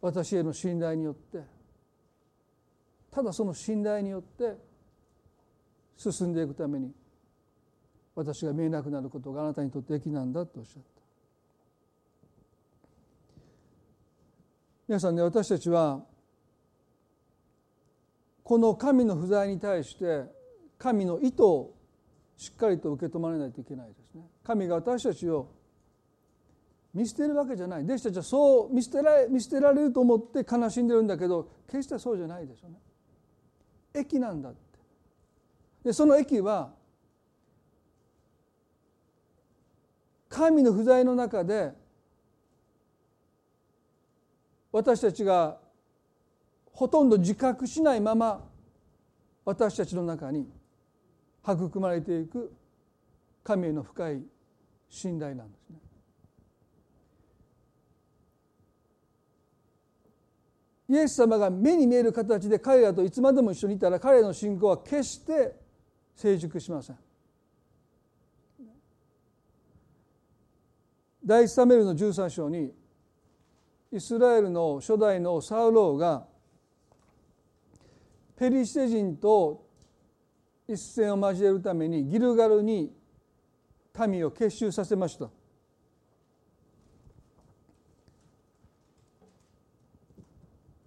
[0.00, 1.40] 私への信頼によって
[3.10, 4.56] ただその信頼によって
[5.96, 6.92] 進んでいくために
[8.14, 10.99] 私が見えなくなることがあなたにとって益なんだとおっしゃった。
[14.90, 16.00] 皆さんね私たちは
[18.42, 20.24] この神の不在に対して
[20.78, 21.70] 神の意図を
[22.36, 24.24] しっかりと受け止まらないといけないですね。
[24.42, 25.52] 神が私たちを
[26.92, 27.84] 見捨てるわけじゃない。
[27.84, 32.78] 弟子たちはそう見捨てられ見捨てられると思って悲しんでるんだけど決してそうじゃないでしょうね。
[33.94, 34.58] 駅なんだって。
[35.84, 36.74] でその駅は
[40.28, 41.78] 神の不在の中で
[44.72, 45.58] 私たちが
[46.72, 48.48] ほとんど自覚しないまま
[49.44, 50.48] 私たちの中に
[51.42, 52.52] 育まれていく
[53.42, 54.22] 神への深い
[54.88, 55.76] 信頼なんですね。
[60.88, 65.54] イエス様が目に見える形で彼らといつまでも一緒にいたら彼らの信仰は決して
[66.16, 66.98] 成熟しません。
[71.24, 72.72] 第一サメルの13章に
[73.92, 76.26] イスラエルの初代のサウローが
[78.36, 79.66] ペリシテ人と
[80.68, 82.92] 一戦を交えるためにギルガルに
[84.06, 85.28] 民を結集させました。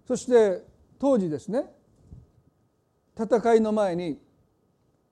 [0.06, 0.62] そして
[0.98, 1.64] 当時ですね
[3.18, 4.20] 戦いの前に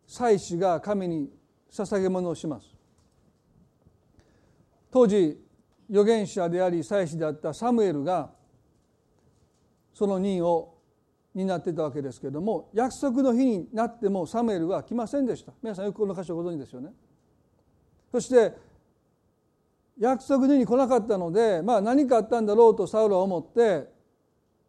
[0.07, 1.31] 祭司が神に
[1.71, 2.67] 捧げ物をします
[4.91, 5.39] 当時
[5.93, 8.31] 預言者であり祭司であったサムエルが
[9.93, 10.79] その任を
[11.35, 15.53] 担ってたわけですけれども約束の日になってもサムエルは来ませんでした。
[15.63, 16.93] 皆さんよくこの箇所ご存知ですよね。
[18.11, 18.55] そして
[19.99, 23.87] 約束の日に来なかったので、まあ、何かあったんだろうとサウルは思って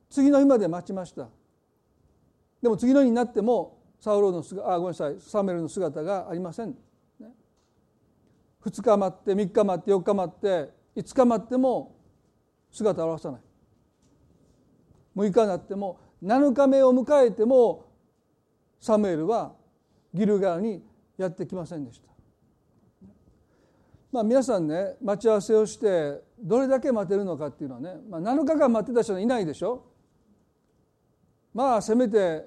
[0.10, 1.30] 次の日まで待ちました。
[2.62, 6.76] でも次の日になってもサウロの姿あごめんなさいサムエルの姿がありません、
[7.20, 7.30] ね、
[8.66, 11.96] 2日待って3日待って4日待って5日待っても
[12.72, 13.42] 姿を現さない。
[15.16, 17.86] 6日になっても7日目を迎えても
[18.80, 19.54] サムエルは
[20.14, 20.84] ギルガーに
[21.18, 22.08] やってきませんでした。
[24.12, 29.86] まあ皆さんね待ち合わせをしてどれだけ待てるのかっていうのはね、まあ、7日間待ってた人はいないでしょ。
[31.54, 32.46] まあせめて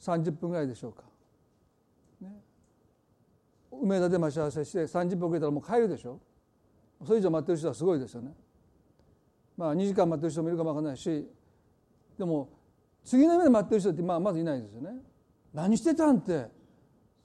[0.00, 1.02] 30分ぐらいでしょうか、
[2.20, 2.32] ね、
[3.72, 6.20] 梅田で待ち合わせして30分遅れたらもう帰るでしょ。
[7.04, 8.32] それ以上待ってる人はすごいですよね。
[9.56, 11.26] まあ2時間待ってる人もいるかもわからないし
[12.18, 12.50] でも
[13.04, 14.90] 次の夢で待ってる人ってまあまずいないですよね。
[15.52, 16.46] 何してたんって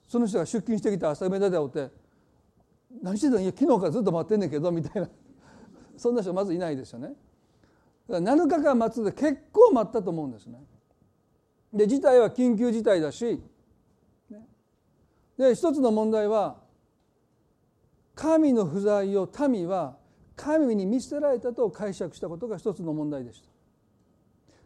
[0.08, 1.90] その人が出勤してきた朝梅田で会って
[3.02, 3.42] 何してたん？
[3.42, 5.08] いや昨日からずっと待ってんねんけどみたいな。
[5.96, 7.14] そんな人まずいないですよね。
[8.08, 10.62] だから7日間待つで結構待ったと思うんですね。
[11.72, 13.42] で事態は緊急事態だし
[15.38, 16.61] で一つの問題は
[18.14, 19.96] 神の不在を民は
[20.36, 23.48] 神に見捨てられたと解釈したことが一つの問題でした。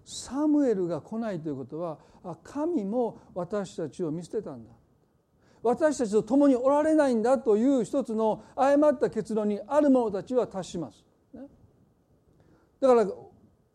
[0.05, 1.99] サムエルが来ないということは
[2.45, 4.71] 神も私たちを見捨てたんだ
[5.63, 11.05] 私たちと共におられないんだという一つの誤った結論にある者たちは達します。
[12.81, 13.07] だから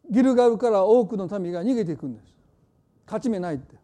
[0.10, 2.34] ギルガルから多くの民が逃げていくんです
[3.06, 3.76] 勝ち目ないって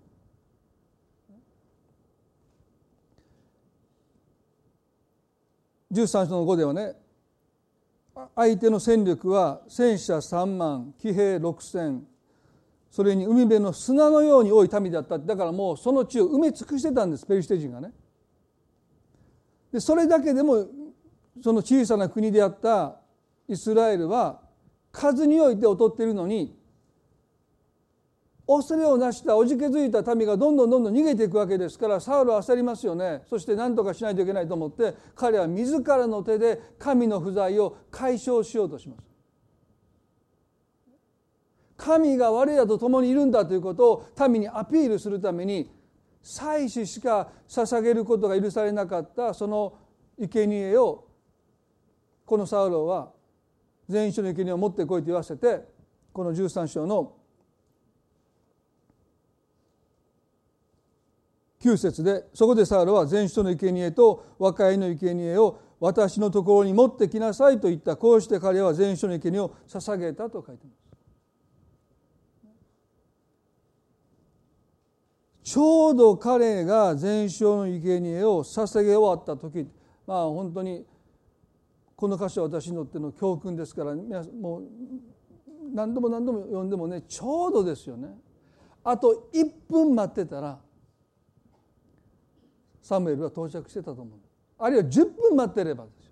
[6.02, 6.96] 13章の5ではね
[8.36, 12.06] 相手の戦力は戦車3万騎兵6千
[12.90, 17.92] それに海辺の砂のように多い民だっただからもうその地を埋め尽くしてたんですペリシテ人がね。
[19.72, 20.66] でそれだけでも
[21.44, 22.96] その小さな国であった
[23.48, 24.42] イスラエルは
[24.92, 26.57] 数において劣っているのに
[28.48, 39.08] 恐れをなしたおじけづいた民がどんどんどんどん逃げていくわけですからサウルは焦りますよねそして何とかしないといけないと思って彼は自らの手で神の不在を解消しようとします。
[41.76, 45.70] 神が我らと共にいるんだということを民にアピールするために
[46.24, 49.76] 祭祀しか捧げることが許されなかったその
[50.18, 51.08] 生贄を
[52.26, 53.12] このサウロは
[53.88, 55.62] 全員書の生贄を持ってこいと言わせて
[56.12, 57.14] この13章の
[61.62, 70.88] 9節でそこでサウロは全首の生贄と和解の生贄を私のところに持ってきなさいと言ったこうして彼は全首の生贄を捧げたと書いてます。
[75.44, 79.66] ちょうど彼が全焼の生贄を捧げ終わった時
[80.06, 80.86] まあ本当に
[81.96, 84.64] この箇所は私にとっての教訓ですから皆さんもう
[85.74, 88.10] 何度も何度も読んでもねちょうどですよね
[88.84, 90.60] あと1分待ってたら
[92.88, 94.08] サムエルは到着してたと思う。
[94.60, 96.12] あるいは10分待ってればですよ。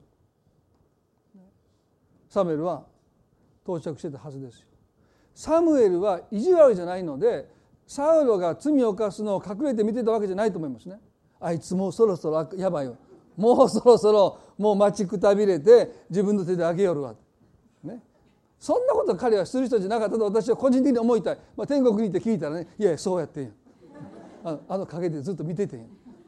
[2.27, 2.83] サムエルは
[3.63, 4.67] 到着してたはずですよ。
[5.33, 7.49] サムエルは意地悪じゃないので
[7.87, 10.99] サウロが罪を犯すのを隠れて見てたわけじゃないと思いますね。
[11.39, 12.97] あいつもうそろそろやばいよ。
[13.37, 17.15] もうそろそろもう待ちくたびれて自分の手であげよるわ、
[17.83, 18.03] ね、
[18.59, 23.49] そんなこと彼はする人じゃなかったと私は個人的に思いたい、まあ、天国に行って聞いたらねいやそうやってんや。
[24.43, 25.85] ああの陰でずっと見ててんや。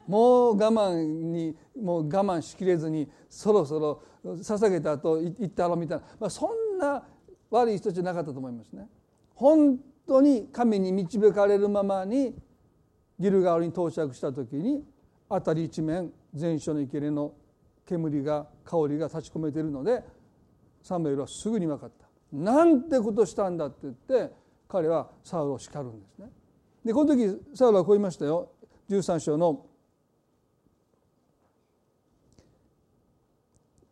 [0.08, 7.04] もう我慢にもう我慢しきれずにそろそろ捧げた後行ったろみたいな、まあ、そんな
[7.50, 8.88] 悪い人じゃなかったと思いますね。
[9.34, 12.34] 本当に神に導かれるままに
[13.20, 14.82] ギルガールに到着した時に
[15.28, 17.34] 辺り一面全所の生贄の
[17.84, 20.02] 煙が香りが立ち込めているので
[20.82, 24.32] サムエルはすぐに分かったなんてことしたんだって言って
[24.68, 26.28] 彼はサウルを叱るんですね。
[26.84, 28.50] でこの時サウルはこう言いましたよ
[28.88, 29.66] 13章の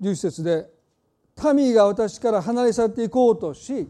[0.00, 0.70] 11節で
[1.54, 3.88] 「民が私から離れ去っていこうとし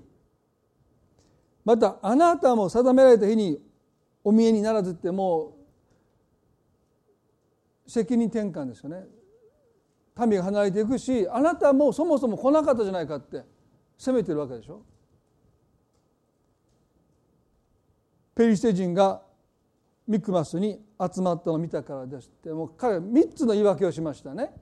[1.65, 3.61] またあなたも定められた日に
[4.23, 5.57] お見えにならずっても
[7.87, 9.05] う責任転換ですよね。
[10.19, 13.45] 民が離れていくしあなたもそもそも来なかったじゃないかって
[13.99, 14.83] 責めてるわけでしょ。
[18.35, 19.23] ペリシテ人が
[20.07, 24.53] ミクマスに集まったのを見たからですってもう彼は3つの言い訳をしましたね。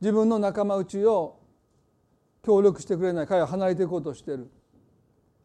[0.00, 1.38] 自分の仲間内を
[2.42, 4.50] 協力してくれない彼は離れていこうとしてる。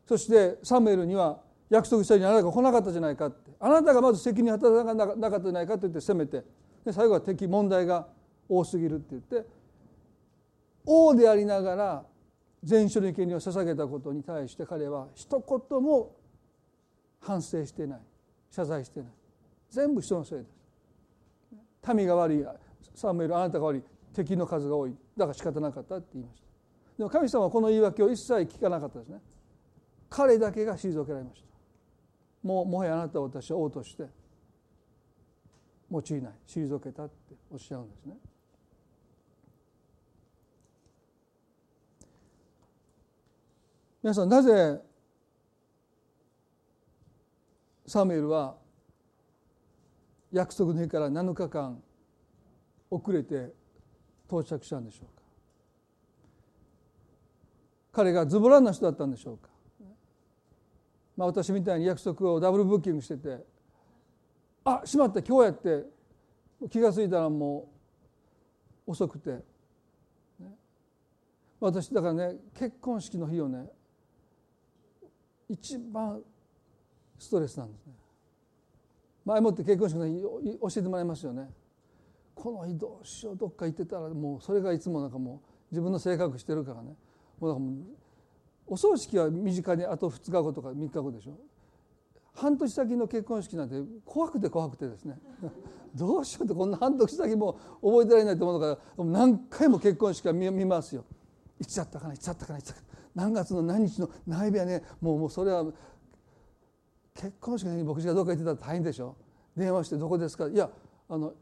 [0.08, 1.40] そしてサムエルには
[1.70, 3.52] 約束したようにあなたが来なかったじゃないかって。
[3.60, 6.44] あなたがまず責任を果たさなかったじゃないかって言って責めて
[6.86, 8.08] で最後は敵問題が
[8.50, 9.48] 多すぎるって言って
[10.86, 12.04] 王でありながら
[12.64, 15.40] 全書の生贄を捧げたことに対して彼は一
[15.70, 16.16] 言も
[17.22, 18.00] 反省してない。
[18.52, 19.10] 謝罪してない。
[19.70, 21.94] 全部人のせいです。
[21.94, 22.46] 民が悪い
[22.94, 23.84] サムエルあなたが悪い。
[24.14, 24.96] 敵の数が多い。
[25.18, 26.48] だから仕方なかったって言いました。
[26.98, 29.20] でも神様はこの言い訳を一切聞かなかったですね。
[30.10, 31.48] 彼だけが退けられました。
[32.48, 34.04] もうもはやあなたは私は王として
[35.90, 36.34] 用いない。
[36.48, 38.16] 退けたっておっしゃるんですね。
[44.04, 44.82] 皆さんなぜ
[47.88, 48.58] サムエルは
[50.32, 51.82] 約束の日から7日間
[52.90, 53.54] 遅れて
[54.28, 55.24] 到着したんでしょうか。
[57.92, 59.50] 彼がズボラな人だったんでしょうか。
[61.16, 63.46] まあ、私みたいに約束をダブルブッキングしてて
[64.66, 65.94] あしまった今日やって。
[66.70, 67.68] 気が付いたらも
[68.88, 69.44] う遅くて、
[71.60, 73.70] 私だからね結婚式の日をね
[75.50, 76.22] 一番
[77.20, 77.94] ストレスなんですね。
[79.26, 81.50] 前もって結婚式の日教えてもらいますよね。
[82.36, 86.96] この日どうしようどっか行ってたらもうそれがいつもなんかもう自分の性格してるからね。
[87.40, 87.76] もうだからもう
[88.68, 91.38] お葬式は身近にあと2日後とか3日後でしょ。
[92.34, 93.76] 半年先の結婚式なんて
[94.06, 95.20] 怖くて怖くてですね。
[95.94, 98.80] どうしようってこんな半年先も覚えてられないと思うか。
[98.98, 101.06] ら何回も結婚式は見見ますよ。
[101.60, 104.84] いつだったかないつだったかないつだったか何月の何日の内部はね。
[105.02, 105.66] もうもうそれは
[107.14, 109.16] 結婚式の日に牧師がどっか行ってたら大変でしょ。
[109.56, 110.70] 電話して「どこですか?」いや
[111.08, 111.34] あの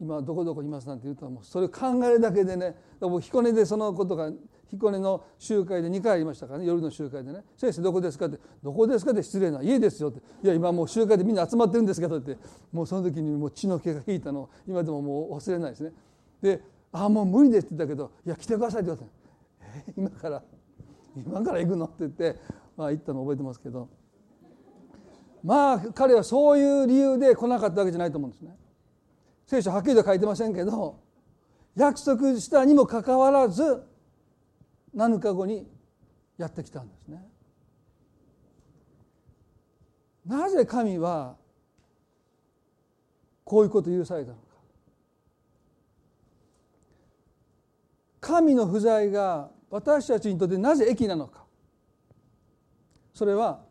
[0.00, 2.74] 今どこどこいますなんて言うともうそれを考えるだけでね
[3.20, 4.30] 彦根でそのことが
[4.68, 12.38] 彦根の集会で2回ありましたからね夜の集会でね「先生どこですか?」って「どこですか?」って失礼な「家ですよ」って「いや今もう集会でみんな集まってるんですけど」って
[12.72, 15.92] もうその時にもう血の気が引いたのを今でももう忘れないですね。
[16.40, 19.06] で「ああもう無理です」って言ったけど「いや来てください」って言われ
[19.84, 19.94] て「え？
[19.98, 20.42] 今から？
[21.16, 22.36] 今から行くの?」って言って
[22.76, 23.88] まあ行ったの覚えてますけど
[25.42, 28.56] まあ彼はそういう理由で来なかったわけじゃないと思うんですね。
[29.50, 31.00] 聖書はっきりと書いてませんけど
[31.74, 33.82] 約束したにもかかわらず
[34.94, 35.66] 7日後に
[36.38, 37.28] やってきたんですね。
[40.24, 41.34] なぜ神は
[43.42, 44.42] こういうことを許されたのか。
[48.20, 51.44] 神の不在が私たちにとってなぜ益なのか。
[53.12, 53.64] それは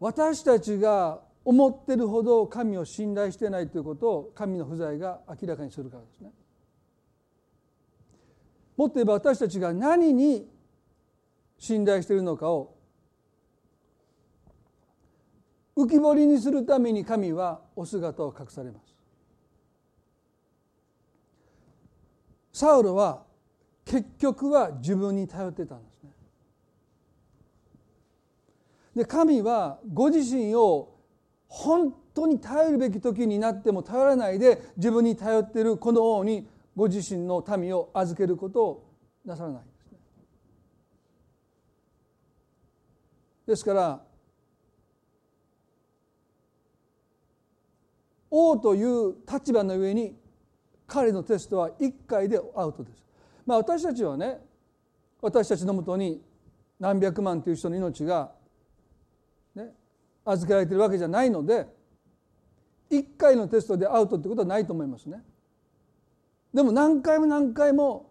[0.00, 6.32] 私たちが思ってるほど神を信頼してないということを神の不在が明らかにするからですね。
[8.76, 10.50] もっと言えば私たちが何に
[11.56, 12.74] 信頼しているのかを
[15.76, 18.92] 浮き彫りにするために神はお姿を隠されます。
[22.52, 23.22] サウロは
[23.84, 26.10] 結局は自分に頼ってたんですね。
[28.96, 30.95] で神はご自身を
[31.48, 38.90] 本当に頼るべき時になっても頼らないで自分に頼っているこの王にご自身の民を預けることを
[39.24, 39.98] なさらないですね。
[43.46, 44.02] ですから
[48.30, 50.16] 王という立場の上に
[50.86, 53.04] 彼のテストは1回でアウトです。
[53.46, 54.40] まあ、私たちはね
[55.20, 56.22] 私たちのもとに
[56.78, 58.32] 何百万という人の命が、
[60.26, 61.66] 預けられているわけじゃないので
[62.90, 65.22] 1回のテストでアウトってことはないと思いますね。
[66.52, 68.10] でも何回も何回も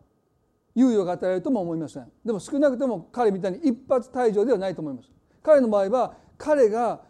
[0.76, 2.12] 猶予が与えられるとも思いません。
[2.26, 5.10] でも少なくとも彼みたいに一発退場ではないと思います。
[5.42, 7.02] 彼の場合は彼が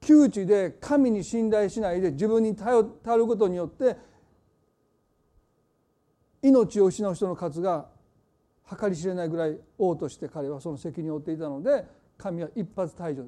[0.00, 3.96] 窮地で神に信頼しないで自分に頼ることによって
[6.42, 7.88] 命を失う人の数が
[8.80, 11.84] 計り知れないぐらい王として彼はその責任を負っていたので
[12.16, 13.24] 神は一発退場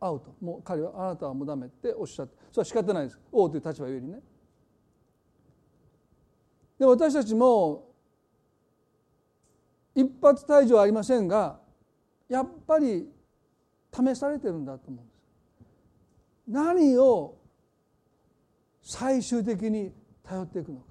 [0.00, 0.34] アウト。
[0.40, 2.36] もう彼はあなたはもうダメっておっしゃって。
[2.50, 3.18] それは仕方ないです。
[3.32, 4.20] 王という立場よりね。
[6.78, 7.88] で私たちも
[9.94, 11.58] 一発退場はありませんが
[12.28, 13.08] やっぱり
[13.92, 15.16] 試されてるんだと思うんです。
[16.48, 17.38] 何を
[18.82, 19.92] 最終的に
[20.22, 20.86] 頼っていくのか。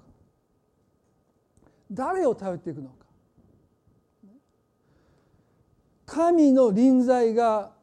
[1.90, 3.06] 誰を頼っていくのか。
[6.04, 7.75] 神の臨在が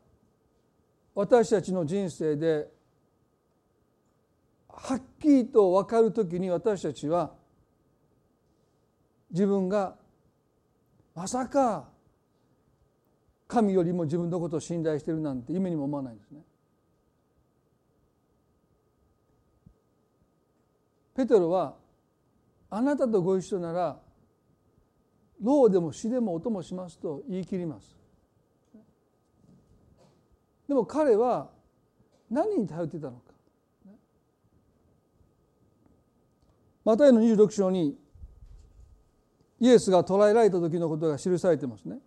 [1.15, 2.67] 私たちの人生で
[4.67, 7.31] はっきりと分かる時に私たちは
[9.29, 9.95] 自分が
[11.15, 11.89] まさか
[13.47, 16.41] 神よりも自分のことを信頼しているなんて夢にも思わないんですね。
[21.15, 21.75] ペテロは
[22.71, 23.99] あなたとご一緒なら
[25.39, 27.95] 牢でも死でも音もしますと言い切ります
[30.73, 31.51] でも彼は
[32.31, 33.31] 何に頼っていたのか。
[36.83, 37.95] マタイの26章に
[39.59, 41.99] イエスが捕らえられた時のことが記されてますね。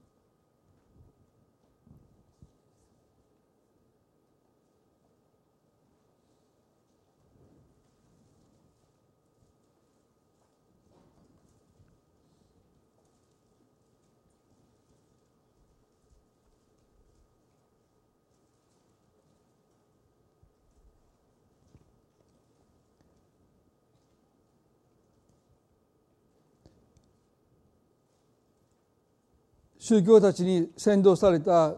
[29.87, 31.77] 宗教たちに先導された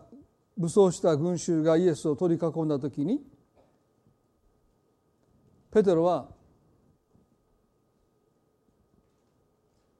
[0.57, 3.21] 武装した群衆がイエスを取り囲んだ時に
[5.71, 6.27] ペテロは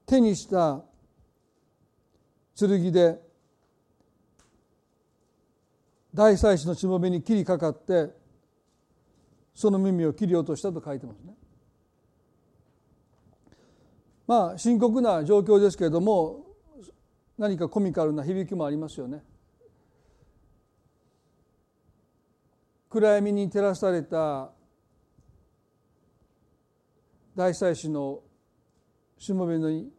[0.07, 0.83] 手にした
[2.59, 3.19] 剣で
[6.15, 8.09] 大祭司のしもべに切りかかって
[9.55, 11.35] その耳を切り落としたと書いてますね。
[14.27, 16.48] まあ深刻な状況ですけれども
[17.39, 19.23] 何かコミカルな響きもありますよね。
[22.91, 24.51] 暗闇に照らされた
[27.37, 28.21] 大祭司の
[29.19, 29.91] しもべに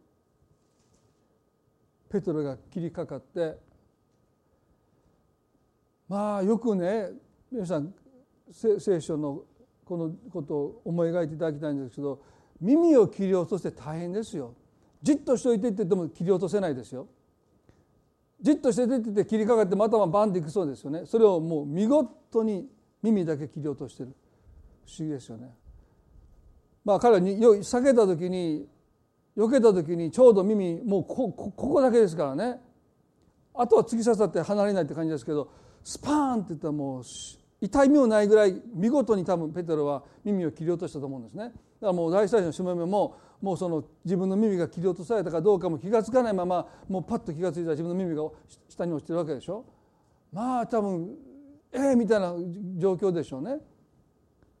[2.10, 3.56] ペトロが切りかかって
[6.08, 7.10] まあよくね
[7.50, 7.94] 皆さん
[8.50, 9.44] 聖書の
[9.84, 12.20] このことを思い描いていただきたいんですけど
[12.60, 14.54] 耳を切り落として大変ですよ。
[15.02, 17.08] じっとしといてって言っても切り落とせないですよ。
[18.42, 21.02] じっとして出てて切りかかってまたバンっていくそうですよね。
[21.04, 22.68] それをもう見事に
[23.02, 24.14] 耳だけ切り落としてる。
[24.86, 25.48] 不思議ですよね。
[26.84, 28.66] まあ彼は避けた時に
[29.36, 32.60] 避けた時にちょうど耳もうこここだけですからね。
[33.54, 35.50] あとは突き刺さって離れないって感じですけど
[35.84, 37.02] スパーンっていったらもう
[37.60, 41.44] 痛みもないぐらい見事に多分ペテロは耳を切り落としたと思うんですね。
[41.44, 48.22] だからもう大祭司のしもべももうその自分の耳が切り落とされたかどうかも気が付かないままもうパッと気が付いたら自分の耳が
[48.68, 49.64] 下に落ちてるわけでしょ？
[50.32, 51.16] まあ多分
[51.72, 52.34] ええー、みたいな
[52.76, 53.58] 状況でしょうね。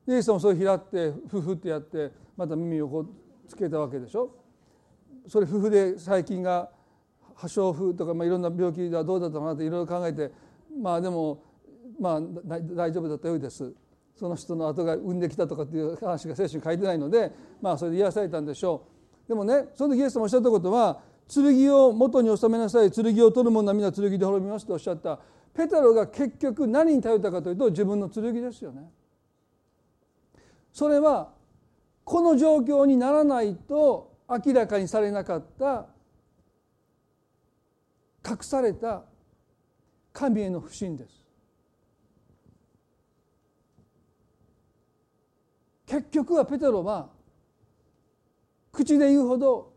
[0.08, 3.08] イエスもそれ拾ってフフってやってまた耳をこう
[3.46, 4.34] つけたわけでしょ？
[5.28, 6.70] それ夫婦で細菌が
[7.34, 10.32] 破傷風とか、まあ、いろんな病気ではどうだったかなっていろいろ考えて
[10.80, 11.42] まあでも
[11.98, 13.72] まあ大丈夫だったようです。
[14.20, 18.84] その人の後が産んできたとかっていう話が聖書に書いてないのでまあそれで癒されたんでしょ
[19.26, 19.28] う。
[19.28, 25.18] でもねその時イエス様おっしゃったことは剣を元に収めなさい剣を取る者は皆剣で滅びますとおっしゃった。
[25.54, 28.90] ペテロが結局何に頼ったかというと自分の剣ですよね。
[30.70, 31.30] それは
[32.04, 35.86] この状況にならないと明らかにされなかった
[38.28, 39.04] 隠された
[40.12, 41.19] 神への不信です。
[45.90, 47.08] 結局はペテロは
[48.70, 49.72] 口で言うほど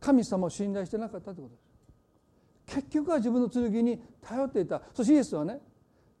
[0.00, 2.80] 神様を信頼してなかったということです。
[2.82, 4.82] 結局は自分の剣に頼っていた。
[4.92, 5.60] そしてイエスはね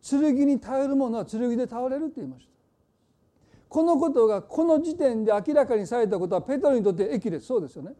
[0.08, 2.52] 剣に頼る者は剣で倒れるって言いました。
[3.68, 7.46] このことがこの時点で明らかにされたことはペトロにとって益です。
[7.46, 7.94] そうですよね。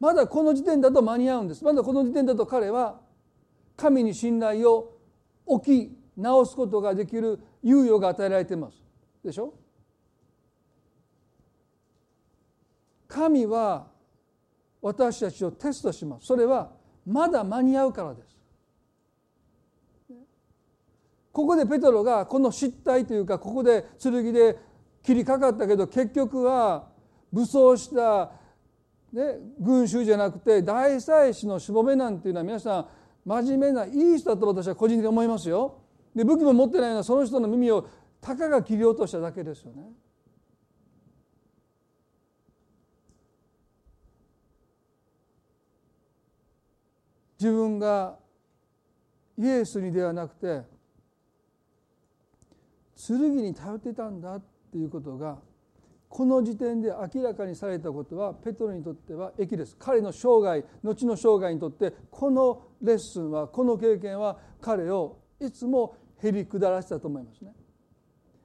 [0.00, 1.62] まだこの時点だと間に合うんです。
[1.62, 3.00] まだこの時点だと彼は
[3.76, 4.96] 神に信頼を
[5.44, 8.87] 置き直すことができる猶予が与えられています。
[9.24, 9.52] でしょ？
[13.08, 13.86] 神は
[14.80, 16.26] 私たちをテストします。
[16.26, 16.70] それは
[17.06, 18.36] まだ間に合うからです。
[21.32, 24.58] ここでペトロがこの失態というかここで剣で
[25.02, 26.88] 切りかかったけど結局は
[27.32, 28.32] 武装した、
[29.12, 32.86] ね、群衆じゃなくて大祭司のしもべなんていうのは皆さん
[33.24, 35.78] 真面目ないい人だと私は個人的に思いますよ。
[36.14, 37.86] で武器も持ってないようなその人の耳を
[38.20, 39.82] たかが切り落としただけですよね。
[47.38, 48.18] 自分が
[49.38, 50.62] イエスにではなくて
[53.06, 54.42] 剣に頼ってたんだっ
[54.72, 55.38] ていうことが
[56.08, 67.52] この時点で明らかにされたことはペトロにとっては益です彼の生涯後の生涯にとってこのレッスンはこの経験は彼をいつもへり下らせたと思いますね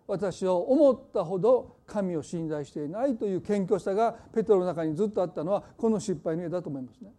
[0.08, 7.12] 私は思ったほど神を信頼していないという謙虚さがペトロの中にずっとあったのはこの失敗の絵だと思いますね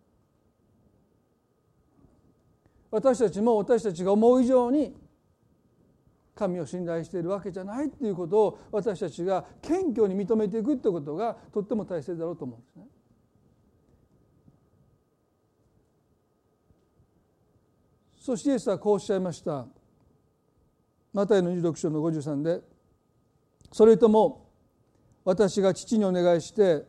[2.91, 4.95] 私たちも私たちが思う以上に
[6.35, 12.87] 神を信頼しているわけじゃないっていうことを私たちが謙虚に認めていくってことがとっても大切だろうと思うんですね。
[18.19, 19.67] そしてイエスはこうおっしゃいました
[21.13, 22.63] マタイの26章の53で
[23.75, 24.53] 「それとも
[25.25, 26.85] 私が父にお願いして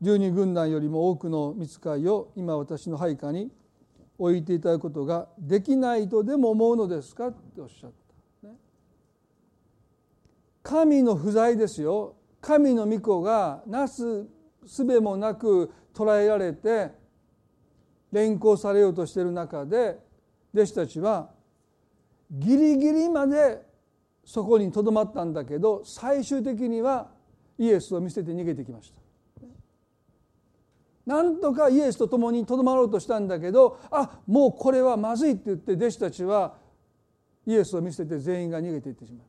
[0.00, 3.50] 十二軍団よりも多くの見つかいを今私の配下に
[4.16, 7.90] 置いていただくことができないとでも思うのですか?」っておっしゃっ
[8.42, 8.48] た。
[10.62, 14.26] 神の不在ですよ神の御子がなす
[14.64, 16.90] すべもなく捉えられて
[18.10, 19.98] 連行されようとしている中で
[20.54, 21.28] 弟子たちは
[22.30, 23.70] ギリギリまで
[24.24, 27.10] そこにとどまったんだけど最終的には
[27.58, 29.02] イエスを見捨てて逃げてきました。
[31.04, 36.54] なんとかイエスと共にとどまろうとしたんだけどあもうこれはまずいって言って弟子たちは
[37.44, 39.26] イエスを見捨てて全員が逃げていってしまう。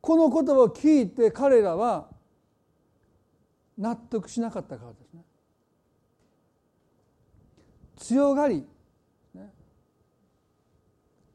[0.00, 2.08] この言葉を聞いて彼らは
[3.76, 5.24] 納得しなかったからですね。
[7.96, 8.64] 強がり、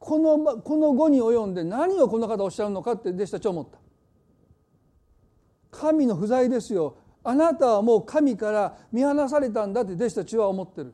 [0.02, 3.78] このこの後に及んで何をこの方おっしゃるのかって弟子たちは思った。
[5.70, 6.96] 神の不在ですよ。
[7.22, 10.92] あなたはもう神から見放されたんだって弟子たちは思ってる。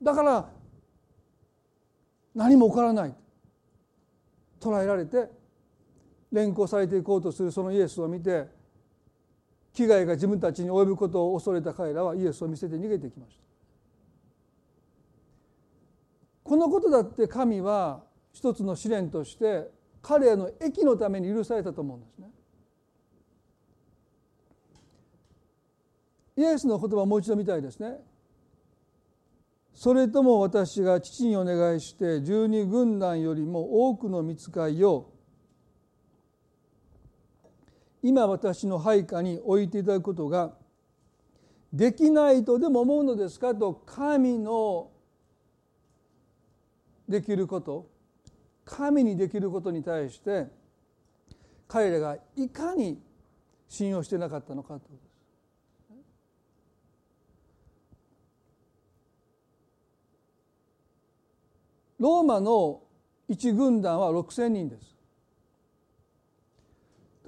[0.00, 0.48] だから
[2.36, 3.14] 何も起こらない。
[4.60, 5.28] 捉えられて
[6.30, 8.46] 連行されていこうとするそのイエスを見て
[9.72, 13.47] 危害が自分たちに及ぶことを恐れた彼らはイエスを見せて逃げていきました。
[16.48, 19.68] このことだって神は一つの試練として
[20.00, 22.30] 彼らの益のために許されたと思うんですね。
[26.38, 27.98] イエスの言葉をもう一度見たいですね。
[29.74, 35.12] それとも私が父にお願いして十二軍団よりも多くの見つかいを
[38.02, 40.54] 今私の配下に置いていただくことが
[41.74, 44.92] できないとでも思うのですかと神の
[47.08, 47.88] できること
[48.64, 50.46] 神にできることに対して
[51.66, 53.00] 彼らがいかに
[53.68, 55.08] 信用してなかったのかということです。
[61.98, 62.82] ローマの
[63.28, 64.97] 一軍団は6,000人です。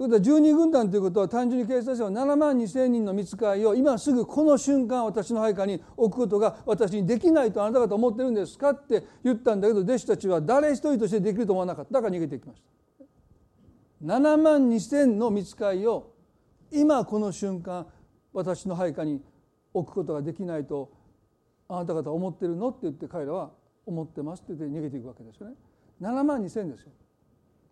[0.01, 13.05] ということは12軍団ということは単純に計算しては7万2千人の見つかいを今すぐこの瞬間私の配下に置くことが私にできないとあなた方思ってるんですかって言ったんだけど弟子たちは誰一人としてできると思わなかっただから逃げていきました。
[14.03, 16.15] 7万2千の見つかいを
[16.71, 17.85] 今この瞬間
[18.33, 19.21] 私の配下に
[19.71, 20.91] 置くことができないと
[21.69, 23.51] あなた方思ってるのって言って彼らは
[23.85, 25.53] 思ってますって言って逃げていくわけですよね。
[26.01, 26.91] 7万2千ですよ。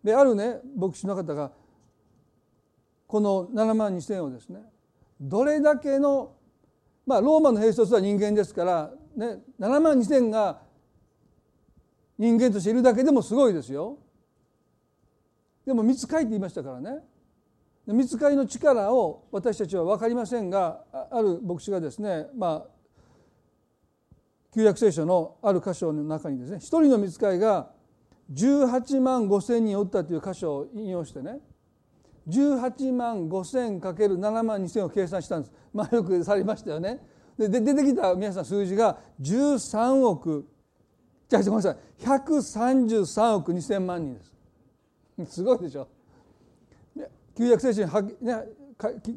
[0.04, 1.50] であるね牧師の方が
[3.10, 4.60] この7万2千をですね
[5.20, 6.36] どれだけの
[7.04, 10.60] まあローマの兵士とは人間ですから、ね、7万2千が
[12.16, 13.98] 人間としているだけでもすごいですよ。
[15.66, 17.00] でも見つかいって言いましたからね
[17.86, 22.66] 見つかりの力を私たちは分かりませんがある牧師がですねまあ
[24.54, 27.72] 旧約聖書のある箇所の中にですね一人の見つかいが
[28.32, 31.40] 18万5千人おったという箇所を引用してね
[32.28, 35.52] 18万5千かける7万2千を計算したんです。
[35.72, 37.00] まあよくされましたよね。
[37.38, 40.46] で出てきた皆さん数字が13億。
[41.28, 41.76] じゃあごめんなさい。
[42.04, 45.34] 133億2千万人です。
[45.34, 45.88] すごいでしょ。
[47.36, 48.10] 旧約聖書には、ね、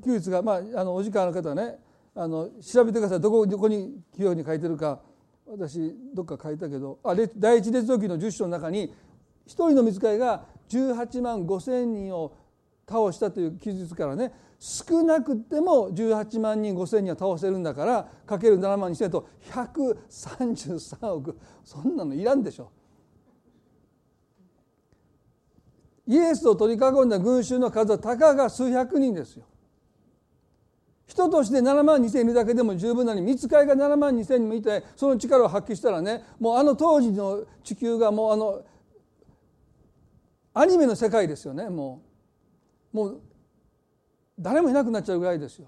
[0.03, 1.79] 旧約が、まあ、あのお時間ある方はね
[2.15, 3.21] あの調べてください。
[3.21, 5.01] どこどこに旧約に書いてるか。
[5.45, 6.99] 私どっか書いたけど。
[7.03, 8.93] あ第一列王記の10章の中に
[9.45, 12.31] 一人の見つかりが18万5千人を
[12.87, 22.71] 倒したという記述からね少なくても18万人5千人は倒せるんだからかける7万2千と133億そんなのいらんでしょ。
[26.05, 29.45] イエスを取り囲んだ群衆の数はたかが数百人ですよ。
[31.05, 38.61] 人として7万2千いるだけでも十分なのに見つかりが7万2千人もいてその力を発揮したらねもうあの当時の地球がもうあの
[40.53, 42.12] アニメの世界ですよねもう
[42.93, 43.21] もう
[44.39, 45.67] 誰もいなくなっちゃうぐらいですよ。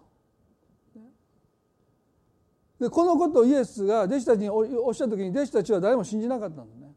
[2.80, 6.94] でこのことをイエスが弟子たちにおっしゃった時に弟子たちは誰も信じなかったのね。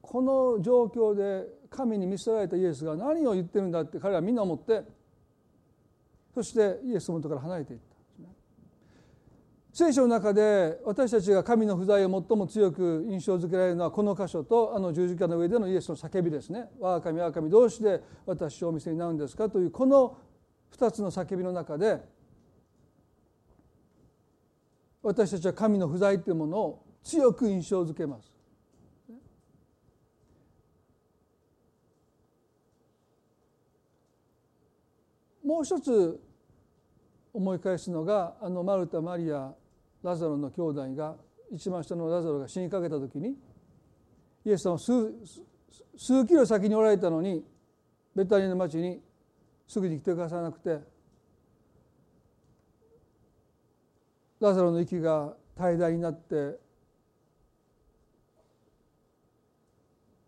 [0.00, 4.82] この状況で神に見捨てられたイエスが何を言ってるんだって彼らはみんな思って
[6.34, 7.91] そしてイエスのもとから離れていった
[9.72, 20.18] 聖書の中で私たちが神の不在を最も強く印象づけられるのはこの箇所とあの十字架の上でのイエスの叫びですね「我が神我が神どうして私をお見せになるんですか?」というこの
[20.72, 22.02] 2つの叫びの中で
[25.02, 28.30] 私たちは神の不在というものを強く印象づけます。
[35.42, 36.20] もう一つ
[37.32, 39.52] 思い返すのがあのマルタ・マリア
[40.02, 41.16] ラザロの兄弟が
[41.52, 43.36] 一番下のラザロが死にかけた時に
[44.44, 45.12] イエス様は数
[45.96, 47.44] 数キロ先におられたのに
[48.14, 49.00] ベタニの町に
[49.66, 50.78] すぐに来てくださらなくて
[54.40, 56.58] ラザロの息が怠惰になって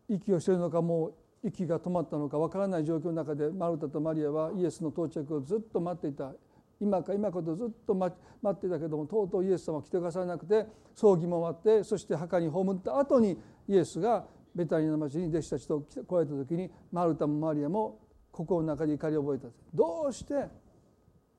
[0.08, 1.14] 息をしているのかもう
[1.48, 6.32] 息が止まったのかわからない状況の中でマルタとマリアはイエスの到着をずっと待っていた。
[6.80, 8.16] 今か今かとずっと待
[8.48, 18.00] ってたけどもとうとうイエス様は来てくださらなくて葬儀も終わってそして墓に葬った後にイエスがベタニアの町に弟子たちと来られた時にマルタもマリアも
[18.30, 20.46] 心の中で怒りを覚えたどうして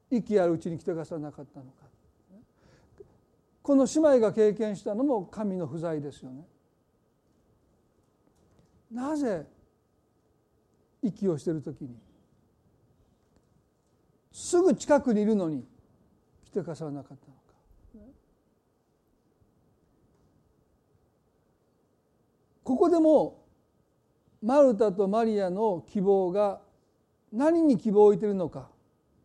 [0.09, 1.85] 息あるうちに来てくださらなかったのか
[3.61, 6.45] この姉妹が経験したのも神の不在ですよね。
[8.91, 9.47] なぜ
[11.01, 11.97] 息をしている時に
[14.35, 15.65] すぐ近くにいるのに
[16.43, 17.41] 来てくださらなかったのか。
[22.61, 23.45] ここでも
[24.41, 26.59] マルタとマリアの希望が
[27.31, 28.69] 何に希望を置いているのか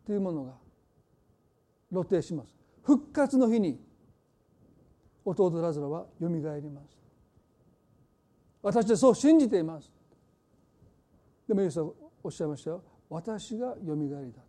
[0.07, 0.53] というものが
[1.91, 2.55] 露呈します。
[2.85, 3.81] 復活の日に
[5.25, 6.97] 弟ラズラはよみがえります。
[8.63, 9.91] 私はそう信じています。
[11.49, 11.91] でもイエスは
[12.23, 12.85] おっしゃいましたよ。
[13.09, 14.41] 私がよみがえりだ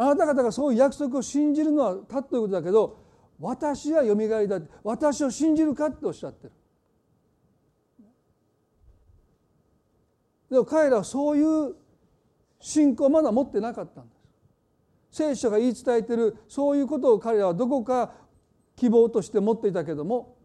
[0.00, 2.96] あなた方がそういう約束を信じるのはたっということだけど
[3.40, 6.52] 私はよみがえりだ私を信じるかっておっしゃってる。
[10.50, 11.74] でも彼らはそういう
[12.60, 14.14] 信仰をまだ持ってなかったんで
[15.10, 15.18] す。
[15.18, 18.12] 聖書が言い伝えてるそういうことを彼らはどこか
[18.76, 20.36] 希望として持っていたけども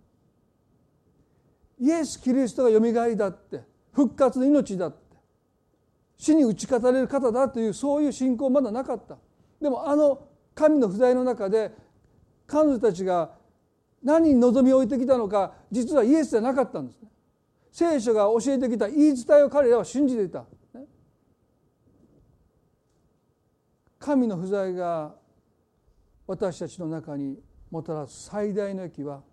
[1.80, 4.98] イエス・キリストがよみがえりだって復活の命だって
[6.18, 9.18] 死に打ち勝たれる方だというそういう信仰まだなかった。
[9.64, 11.72] でもあの神の不在の中で
[12.46, 13.32] 彼女たちが
[14.04, 17.08] 何に望みを置いてきたのか実はイエスじゃなかったんですね。
[17.72, 20.44] 聖書が教えてきた言い伝えを彼らは信じていた。
[24.00, 25.16] 神の不在が
[26.28, 27.40] 私たちの中に
[27.72, 29.24] もたらす最大の益は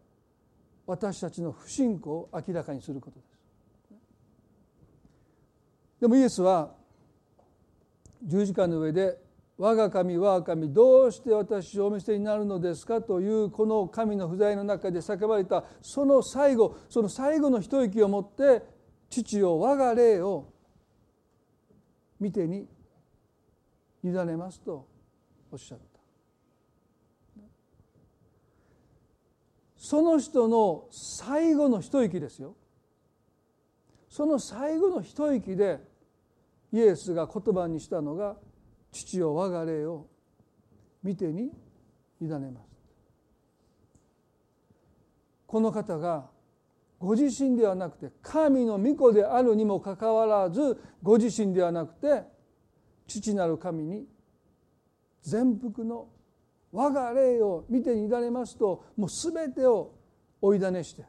[0.87, 4.01] 私たちの不信仰を明らかにすることです。
[6.01, 6.71] でもイエスは
[8.23, 9.19] 十字架の上で
[9.61, 13.03] 我が神我が神どうして私をお見せになるのですか？
[13.03, 18.63] というこの神の不在の中で叫ばれたその最後その最後の一息をもって
[19.11, 20.51] 父を我が霊を
[22.19, 22.67] 見てに
[24.03, 24.89] 委ねますと
[25.53, 25.85] おっしゃった。
[29.77, 32.57] その人の最後の一息ですよ。
[34.09, 35.81] その最後の一息で
[36.73, 38.37] イエスが言葉にしたのが
[38.93, 40.07] 父を我が霊を
[41.03, 41.51] 見てに
[42.21, 42.71] 委ねます。
[45.47, 46.29] この方が
[46.99, 52.23] ご自身ではなくて神の御子であるにもかかわらずご自身ではなくて
[53.07, 54.07] 父なる神に
[55.23, 56.09] 全幅の
[56.71, 59.93] 我が霊を見てにられますともう全てを
[60.41, 61.05] 追い種して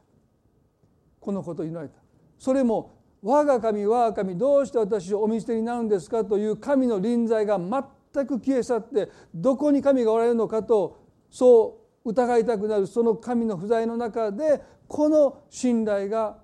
[1.20, 1.94] このことを祈られた。
[2.38, 11.00] それも我が神我が神どうして私をお見捨てになるんですかという神の臨在が全く消え去ってどこに神がおられるのかと
[11.30, 16.36] そう疑いたくなるその神の不在の中でこの信頼が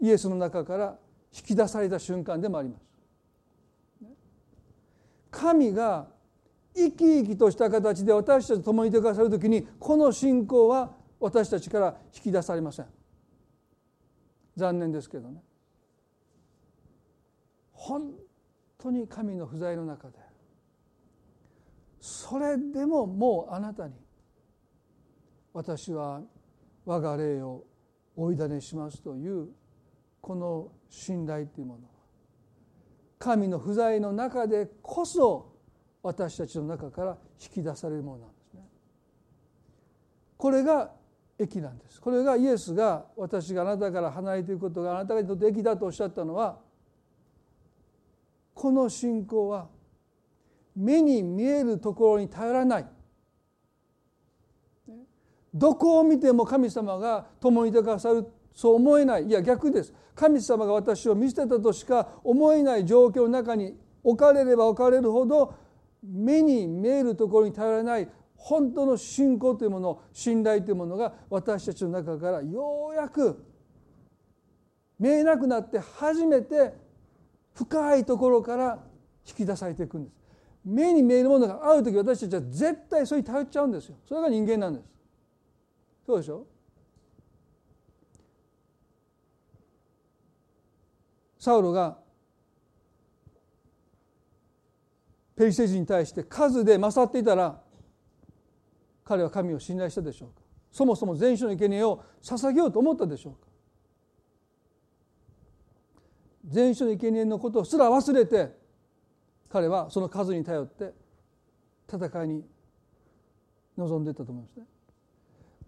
[0.00, 0.96] イエスの中から
[1.36, 2.82] 引き出された瞬間でもあります。
[5.30, 6.06] 神が
[6.74, 13.01] 生き生きとした形で私たちと共にいてくださる時にこの信仰は私たちから引き出されません。
[14.56, 15.42] 残念ですけどね
[17.72, 18.12] 本
[18.78, 20.14] 当に神の不在の中で
[22.00, 23.94] それでももうあなたに
[25.52, 26.22] 私は
[26.84, 27.64] 我が霊を
[28.16, 29.48] 追い種しますという
[30.20, 31.80] この信頼というもの
[33.18, 35.52] 神の不在の中でこそ
[36.02, 38.62] 私たちの中から引き出されるものなんですね。
[40.36, 40.90] これが
[41.42, 42.00] 益なんです。
[42.00, 46.58] これがイエスが私があなたから離れていくことがあなたにとって益だとおっしゃったのは
[48.54, 49.68] この信仰は
[50.76, 52.86] 目に見えるところに頼らない。
[55.54, 59.26] どこを見ても神様が共にいてくださるそう思えない。
[59.26, 59.92] いや逆です。
[60.14, 65.54] 神様が私を見捨てたとしか思えない状況の中に置かれれば置かれるほど
[66.02, 68.08] 目に見えるところに頼らない。
[68.44, 73.44] 本当の信仰というもの信頼というものが私たちの中からようやく
[74.98, 76.74] 見えなくなって初めて
[77.54, 78.78] 深いところから
[79.24, 80.16] 引き出されていくんです。
[80.64, 83.96] 目に見えるものがある時私たちは絶対それに頼っちゃうんですよ。
[84.08, 84.86] それが人間なんです。
[86.04, 86.44] そうでしょ？
[91.38, 91.96] サウロが
[95.36, 97.61] ペリシテ人に対して数で勝っていたら
[99.12, 100.40] 彼は神を信頼したでしょうか？
[100.70, 103.40] そもそも全種の生贄を捧げようと思ったでしょうか？
[106.46, 108.56] 全種の生贄のことすら忘れて
[109.50, 110.94] 彼はその数に頼って
[111.92, 112.42] 戦いに
[113.76, 114.64] 臨んでいったと思いますね。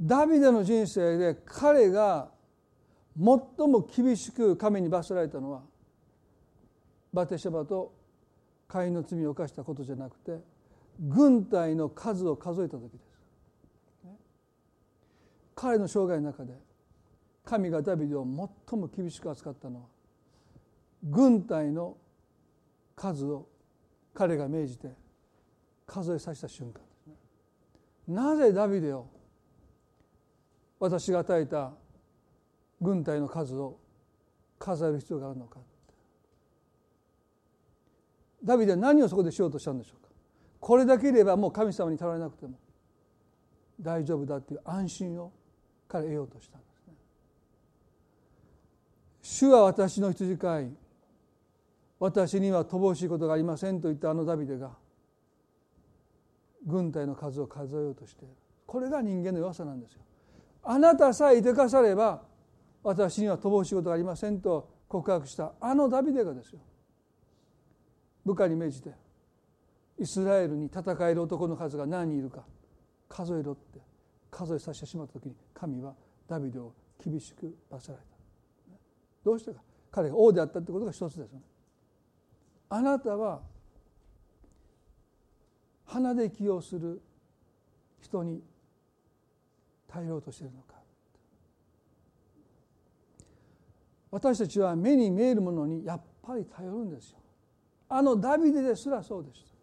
[0.00, 2.30] ダビデの人生で彼が
[3.14, 5.60] 最も厳しく神に罰せられたのは
[7.12, 7.92] バテシャバと
[8.66, 10.38] 会員の罪を犯したことじゃなくて
[10.98, 13.03] 軍隊の数を数えた時です。
[15.54, 16.54] 彼の生涯の中で
[17.44, 18.24] 神がダビデを
[18.68, 19.86] 最も厳しく扱ったのは
[21.02, 21.96] 軍隊の
[22.96, 23.48] 数を
[24.14, 24.88] 彼が命じて
[25.86, 27.14] 数えさせた瞬間ですね。
[28.08, 29.06] なぜダビデを
[30.78, 31.72] 私が与えた
[32.80, 33.78] 軍隊の数を
[34.58, 35.58] 数える必要があるのか
[38.42, 40.10] ダビデは何をそこでしようとしたんでしょうか
[40.60, 42.58] これだけいればもう神様に頼られなくても
[43.80, 45.32] 大丈夫だっていう安心を
[45.94, 46.94] 彼得ようとしたんですね。
[49.22, 50.70] 主は私の羊飼い
[52.00, 54.72] 私には乏しいことがありませんと言ったあのダビデが
[56.66, 58.24] 軍隊の数を数えようとして
[58.66, 60.00] これが人間の弱さなんですよ。
[60.64, 62.22] あなたさえいてかされば
[62.82, 66.58] 私には乏しいことがありませんと告白したあのダビデがですよ
[68.24, 68.90] 部下に命じて
[70.00, 72.44] イスラエルに戦える男の数が何人いるか
[73.08, 73.83] 数えろって
[74.34, 75.94] 数えさせてしまった時に神は
[76.26, 76.72] ダビデを
[77.02, 78.10] 厳しく罰せられた。
[79.24, 79.60] どうしてか。
[79.92, 81.42] 彼が王であったってことが一つですよね。
[82.68, 83.40] あなたは
[85.84, 87.00] 鼻で起用する
[88.00, 88.42] 人に
[89.86, 90.74] 頼ろうとしているのか。
[94.10, 97.18] 私たちは目に見えるものにやっぱり頼るんですよ。
[97.88, 99.53] あのダビデですらそうでした。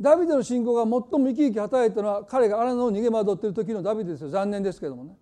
[0.00, 5.16] ダビデの信仰が最も生き生き働いたのは彼が荒野を逃げ惑っている時のダビデですよ残念ですけどもね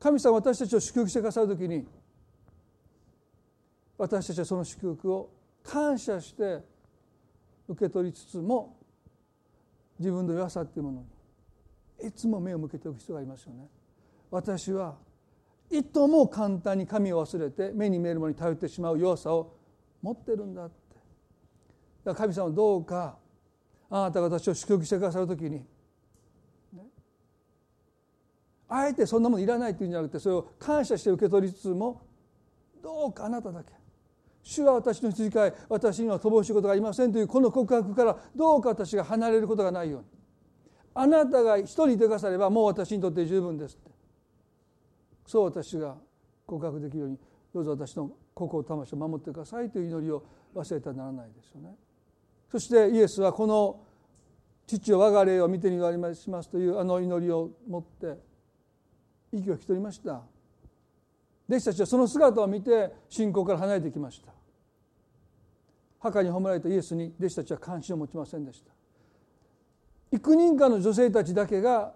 [0.00, 1.86] 神様私たちを祝福してくださる時に
[3.98, 5.30] 私たちはその祝福を
[5.62, 6.58] 感謝して
[7.68, 8.76] 受け取りつつも
[9.98, 11.04] 自分の弱さっていうもの
[12.02, 13.68] にいつも目を向けておく必要がありますよね。
[14.28, 14.96] 私は
[15.72, 19.56] いとも簡単に神を忘れて目に見えるものに頼ってしまう弱さを
[20.02, 20.74] 持ってるんだって。
[22.04, 23.16] だ神様どうか
[23.88, 25.64] あなたが私を祝福してくださる時に、
[26.72, 26.82] ね、
[28.68, 32.02] あえてそんなものいらないっていうんじゃなくてそれを感謝して受け取りつつも
[32.82, 33.72] どうかあなただけ。
[34.42, 40.06] 主は私の羊飼い私には乏しいことがありませんというこの告白からどうか私が離れることがないように。
[40.94, 43.92] あなたが一人いてくださればもう私にとって十分ですって。
[45.26, 45.96] そう私が
[46.46, 47.18] 告白できるように
[47.54, 51.74] どうぞ私の心魂を守ってくださいという祈りを忘れてはならないですよね。
[52.50, 53.80] そしてイエスはこの
[54.66, 58.18] 父を我が霊を見てに言われしますというあの祈りを持って
[59.32, 60.22] 息を引き取りました。
[61.48, 64.32] 弟子たちはその姿を見て信仰から離れてきました。
[65.98, 68.72] 墓に葬られたイエスに弟子たちは関心を持ちませんでした。
[70.12, 71.94] 幾人かの女性たちだけが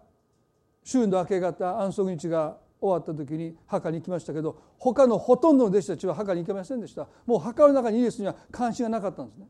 [0.84, 7.08] 週の明け方安息日が終わった時に墓に行きましたけど他のほとんどの弟子たちは墓に行けませんでした。
[7.24, 9.46] もう墓の中にイエスには関心がなかったんですね。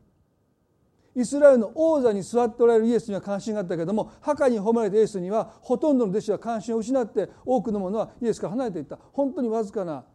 [1.15, 8.99] イスラエルの王座に座っておられるイエスには関心があったけども墓に褒められたイエスにはほとんどの弟子は関心を失って多くの者はイエスから離れていった。
[9.13, 10.05] 本当にわずかな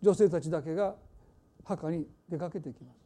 [0.00, 0.94] 女性たちだけが
[1.64, 2.96] 墓に出かけていきます。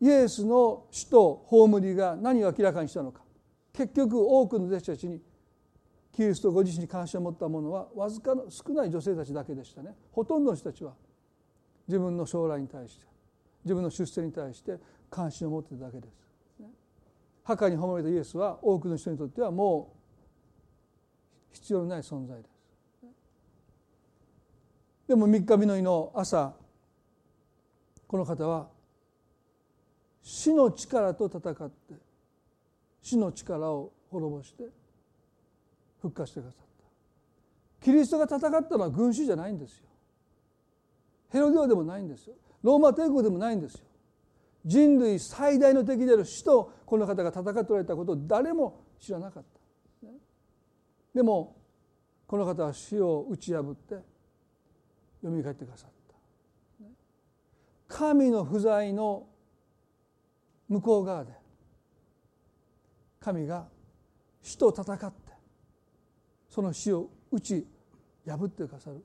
[0.00, 3.22] イエスの死と葬りが何を明らかにしたのか。
[3.72, 5.20] 結局多くの弟子たちに
[6.14, 10.92] キリストご自身に関心を持った者はわずかの少ない女性たちだけでしたねほとんどの人たちは
[11.88, 13.06] 自分の将来に対して
[13.64, 14.78] 自分の出世に対して
[15.10, 16.24] 関心を持っていただけです。
[17.44, 19.92] 墓に葬られたイエスは多くの人にとってはも
[21.52, 22.54] う必要のない存在です。
[25.08, 26.54] でも3日目の日の朝
[28.06, 28.68] この方は
[30.22, 31.94] 死の力と戦って
[33.02, 34.64] 死の力を滅ぼして
[36.04, 36.66] 復活してくださっ
[37.80, 37.84] た。
[37.84, 39.84] キリストが戦ったのは群衆じゃないんですよ。
[41.30, 42.34] ヘロデオでもないんですよ。
[42.62, 43.80] ローマ帝国でもないんですよ。
[44.66, 49.42] 人類最大の敵である死とこの方が戦っておられたことを誰も知らなかっ
[50.02, 50.08] た。
[51.14, 51.56] でも
[52.26, 53.94] この方は死を打ち破って
[55.22, 55.90] 蘇ってくださっ
[57.88, 57.96] た。
[57.96, 59.26] 神の不在の
[60.68, 61.32] 向こう側で
[63.20, 63.68] 神が
[64.42, 65.23] 死と戦って
[66.54, 67.66] その死を打ち
[68.24, 69.02] 破ってくださる。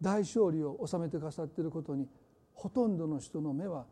[0.00, 2.08] 大勝利を収めてくださっていることに
[2.54, 3.84] ほとんどの人の目は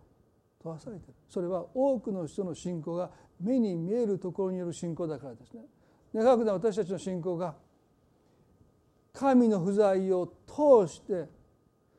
[0.63, 1.15] 問わされている。
[1.29, 3.11] それは多くの人の信仰が
[3.43, 5.65] 目に見えるところによる信仰だからですね。
[6.15, 7.57] 長くな私たちの信仰が
[9.13, 11.27] 神の不在を通して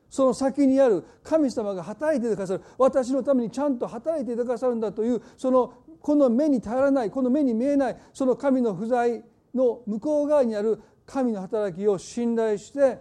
[0.08, 2.64] その先にある神様が働いてくださる。
[2.78, 9.22] 私のためにちゃんと働いてくださるんだというそのこの目に頼らないこの目に見えないその神の不在
[9.54, 12.98] の向こう側にある神の働きを信頼して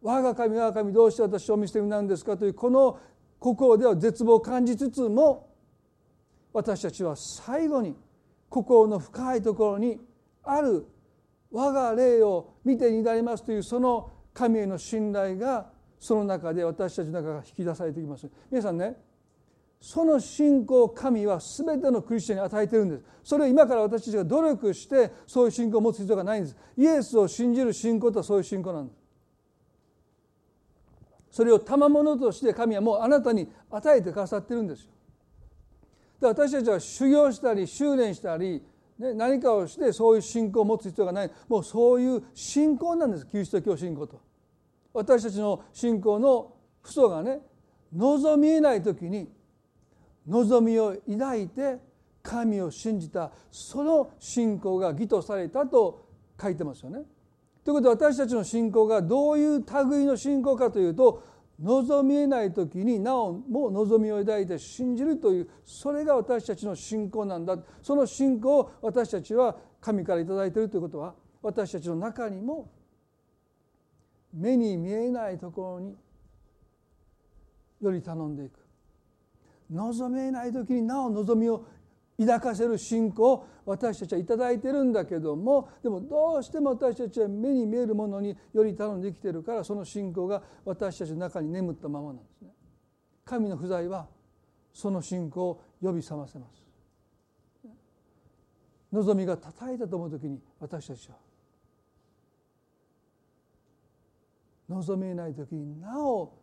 [0.00, 2.98] 我が神我が神どうして私を見捨てるなんですかというこの
[3.38, 5.48] 心では絶望を感じつつも
[6.52, 7.96] 私たちは最後に
[8.48, 9.98] 心の深いところに
[10.42, 10.86] ある
[11.50, 18.28] 我が霊を見てになりますというその神への信頼がその中で私たちの中が引き出されてきます。
[18.50, 18.96] 皆さんね
[19.82, 23.02] その信仰を神は全てのクリスチャンに与えているんです。
[23.24, 26.56] それを今から私たちが努力してそういう信仰を持つ必要がないんです。
[26.76, 28.96] イエスを信じる信仰とはそういう信仰なんです。
[31.32, 34.90] それを賜物として神はもうあなたに与えてくださってるんですよ。
[36.20, 38.62] で私たちは修行したり修練したり、
[39.00, 41.30] ね、何かをしてそういう信仰を持つ必要がない。
[41.48, 43.26] もうそういう信仰なんです。
[43.26, 44.20] キリスト教信仰と。
[44.94, 46.52] 私たちの信仰の
[46.84, 47.40] 父祖がね
[47.92, 49.41] 望みえない時に
[50.26, 51.78] 望みを抱いて
[52.22, 56.06] 神を信じたその信仰が義とされたと
[56.40, 57.00] 書いてますよね。
[57.64, 61.22] ということで私たちの信仰がどういう類の信仰かというと
[61.60, 72.68] 望みえない時になおも望みを抱いて信じるというそれが私たちの信仰なんだその信仰を私たちは神から頂いているということは私たちの中にも
[74.32, 75.96] 目に見えないところに
[77.80, 78.61] より頼んでいく
[79.70, 81.66] 望めない時になお望みを
[82.18, 92.50] 抱かせる信仰を私たちは頂いてるんだけどもでもどうしても私たちは目に見えるものにより頼んで生きてるからその信仰が私たちの中に眠ったままなんですね。
[93.24, 94.08] 神の不在は
[94.72, 96.62] その信仰を呼び覚ませます。
[98.92, 101.16] 望みが叩いたと思う時に私たちは
[104.68, 106.41] 望めない時になお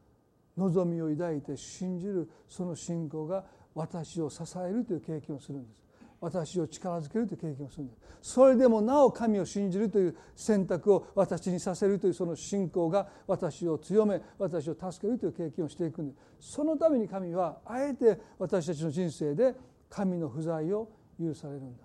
[0.59, 5.83] 望みを抱いて信じるその信仰が私を支えるという経験をするんです。
[6.21, 7.99] 私を力づけるという経験をするんです。
[8.21, 16.51] それでもなお神を信じるという選択を私にさせるというその信仰が私を強め私を助けるという経験をしていくんです。
[16.51, 19.55] そのために神はあえて私たちの人生で
[19.89, 21.83] 神の不在を許されるんだ。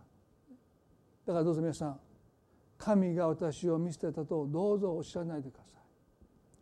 [1.27, 2.01] だからどうぞ皆さん
[2.77, 5.83] 神が私を見捨てたとどうぞおっしゃらないでください。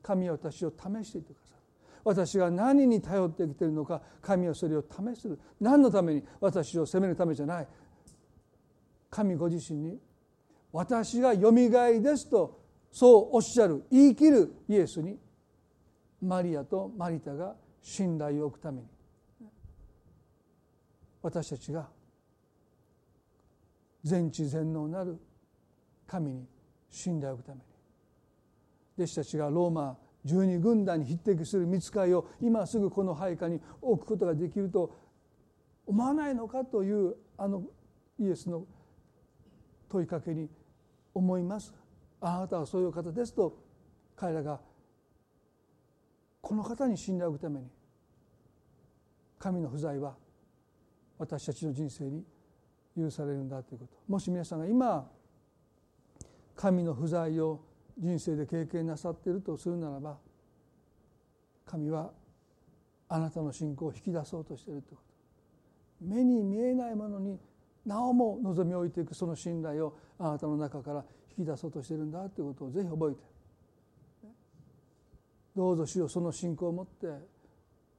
[0.03, 1.62] 神は私を試していてください。
[2.05, 5.29] 私が何に頼ってきているのか神はそれを試す。
[5.29, 7.69] る何のために私を責めるためじゃない。
[9.11, 9.99] 神ご自身に
[10.73, 15.19] 私がよみがえりですとそうおっしゃる言い切るイエスに
[16.23, 18.87] マリアとマリタが信頼を置くために
[21.21, 21.89] 私たちが
[24.03, 25.19] 全知全能なる
[26.07, 26.47] 神に
[26.91, 27.65] 信頼を置くために
[28.99, 34.95] 弟子たちがローマ十二軍団に匹敵する見つかりを今すぐこの配下に置くことができると
[35.87, 37.65] 思わないのかというあの
[38.19, 38.65] イエスの
[39.89, 40.49] 問いかけに
[41.13, 41.75] 思います。
[42.21, 43.59] あなたはそういう方ですと
[44.15, 44.61] 彼らが
[46.41, 47.67] この方に信頼を置くために
[49.39, 50.15] 神の不在は
[51.19, 52.25] 私たちの人生に
[52.97, 53.93] 許されるんだということ。
[54.07, 55.11] もし皆さんが今
[56.55, 57.61] 神の不在を
[57.99, 60.19] 人生で経験なさっているとするならば
[61.67, 62.11] 神は
[63.09, 65.03] あなたの信仰を引き出そうとしているというこ
[66.01, 66.07] と。
[66.07, 67.39] 目に見えないものに
[67.87, 71.05] なおも望みを置いていくその信頼をあなたの中から
[71.37, 73.33] 引き出そうとしているんだということをぜひ覚えて。
[75.55, 77.07] どうぞ主よその信仰を持って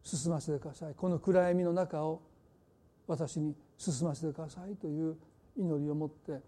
[0.01, 0.95] 進ませてください。
[0.95, 2.21] この暗闇の中を
[3.07, 5.15] 私に進ませてくださいという
[5.55, 6.41] 祈りを持って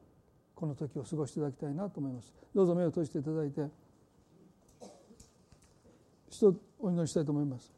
[0.56, 2.34] この時を過ごしていただきたいなと思います。
[2.54, 3.68] どうぞ目を閉じていただいて
[6.30, 7.74] 一お祈りしたいと思います。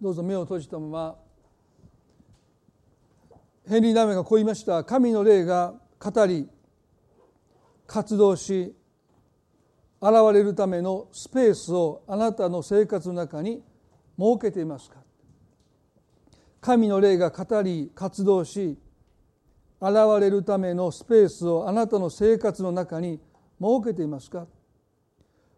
[0.00, 1.16] どうぞ目を閉じたまま
[3.68, 4.82] ヘンリー・ダメがこう言いました。
[4.82, 6.48] 神の霊が語り
[7.86, 8.74] 活動し
[10.00, 13.62] 現れるためのスペースをあなたの生活の中に
[14.20, 14.98] 設けていますか？
[16.60, 18.76] 神の霊が語り活動し
[19.80, 23.18] 現れるためのスペースをあなたの生活の中に
[23.58, 24.46] 設けていますか？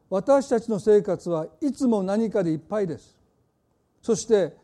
[0.09, 3.19] 私たちの生活はいつも何かでいっぱいです。
[4.01, 4.55] そして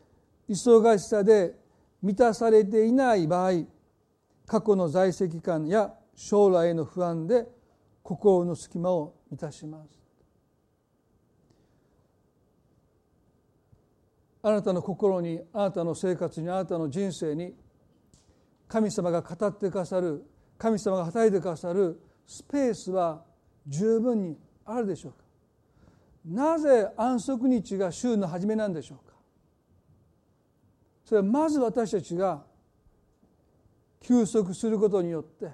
[0.47, 1.55] 忙しさで
[2.01, 3.65] 満たされていない場合
[4.45, 7.45] 過去の在籍感や将来への不安で
[8.01, 9.98] 心の隙間を満たします。
[14.41, 17.53] あなたの心にあなたの生活にあなたの人生に
[18.67, 20.23] 神様が語ってくださる
[20.57, 23.23] 神様が働いてくださるスペースは
[23.67, 25.17] 十分にあるでしょうか？
[26.25, 29.15] なぜ安息日が週の初めなんでしょうか？
[31.05, 32.43] それはまず私たちが
[34.01, 35.49] 休息することによって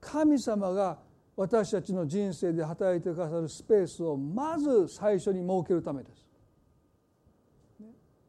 [0.00, 0.98] 神様が
[1.36, 6.26] 私たちの人生で働いてくださるスペースをまず最初に設けるためです。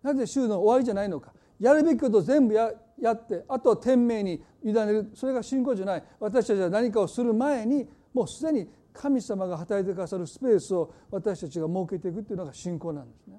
[0.03, 1.33] なぜ週の終わりじゃないのか。
[1.59, 5.11] やるべきことを全部ややってあとは天命に委ねる。
[5.13, 6.03] それが信仰じゃない。
[6.19, 13.37] 私たちは何かをする前にもうすでに神様が働いてくださるスペースを私たちが設けていくっていうのが信仰なんですね。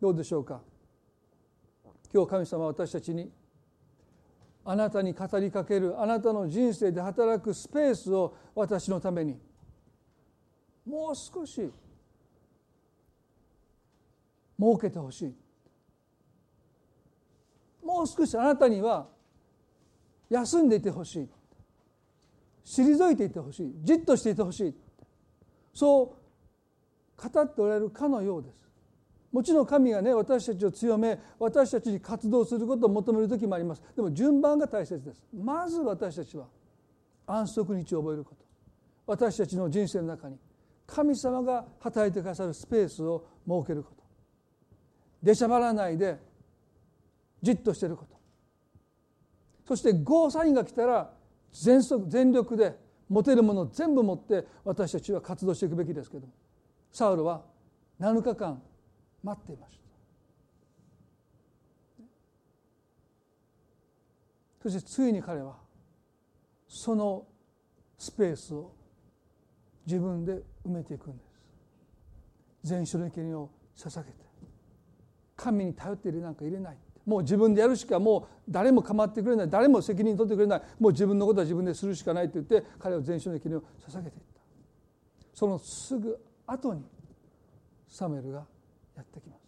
[0.00, 0.62] どうでしょうか。
[2.12, 3.30] 今日神様は私たちに
[4.64, 9.38] あなたに語りかけるあなたの人生で働くスペースを私のために
[10.86, 11.70] もう少し
[14.60, 15.34] 設けてほしい。
[17.82, 19.08] もう少しあなたには
[20.28, 21.28] 休んでいてほしい。
[22.64, 23.72] 退いていてほしい。
[23.82, 24.74] じっとしていてほしい。
[25.72, 28.60] そう語っておられるかのようです。
[29.32, 33.82] もちろん神がね私たちを強め私たちに活動することを求める時もあります。
[33.96, 35.24] でも順番が大切です。
[35.32, 36.46] まず私たちは
[37.26, 38.44] 安息日を覚えること。
[39.06, 40.36] 私たちの人生の中に
[40.86, 43.99] 神様が働いてくださるスペースを設けること。
[45.22, 46.18] 出しゃばらないで
[47.42, 48.18] じっとしてること。
[49.66, 51.12] そしてゴーサインが来たら
[51.52, 52.76] 全速全力で
[53.08, 56.28] 持てるもの全部持って私たちは活動していくべきですけど
[56.92, 57.42] サウルは
[58.00, 58.62] 7日間
[59.22, 59.80] 待っていました。
[64.62, 65.56] そしてついに彼は
[66.68, 67.26] その
[67.98, 68.72] スペースを
[69.86, 71.30] 自分で埋めていくんです。
[72.62, 74.29] 全書の権を捧げて。
[75.40, 76.76] 神に頼っているなんか入れない。
[77.06, 79.50] もう自分でやるしかもう誰も構ってくれない。
[79.50, 80.62] 誰も責任取ってくれない。
[80.78, 84.40] もう自分のことは自分でするしかないと言って彼は全書の権を捧げていった。
[85.32, 86.84] そのすぐ後に
[87.88, 88.44] サムエルが
[88.96, 89.40] やってきます。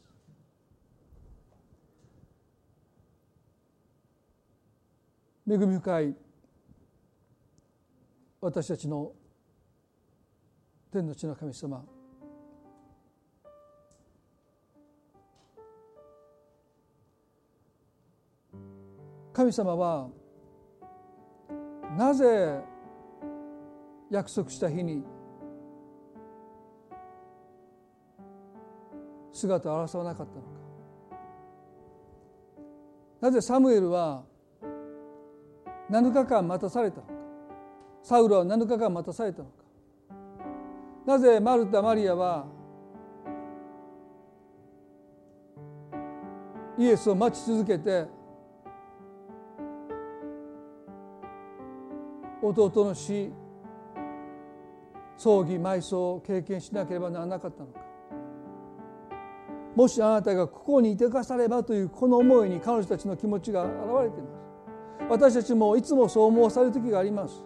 [5.47, 6.17] 恵み深い
[8.41, 9.13] 私たちの
[10.91, 11.85] 天の地の神様
[19.33, 20.09] 神様は
[21.97, 22.61] なぜ
[24.11, 25.05] 約束した日に
[29.33, 30.49] 姿を現さなかったのか。
[33.21, 34.25] なぜサムエルは
[35.91, 37.13] 7日間待たされたのか。
[38.03, 39.63] サウルは7日間待たされたのか。
[41.07, 42.47] なぜマルタ・マリアは
[46.79, 48.07] イエスを待ち続けて
[52.43, 53.33] 弟の死
[55.17, 57.81] 葬儀埋葬を経験しなければならなかったのか。
[59.77, 63.73] もしあなたがここにいてかさればというこの思いに彼女たちの気持ちが現
[64.05, 64.43] れています。
[65.09, 67.43] 私たちもいつもそう思わされる時があります。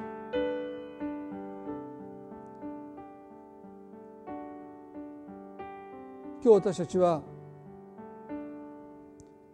[6.42, 7.22] 今日私たちは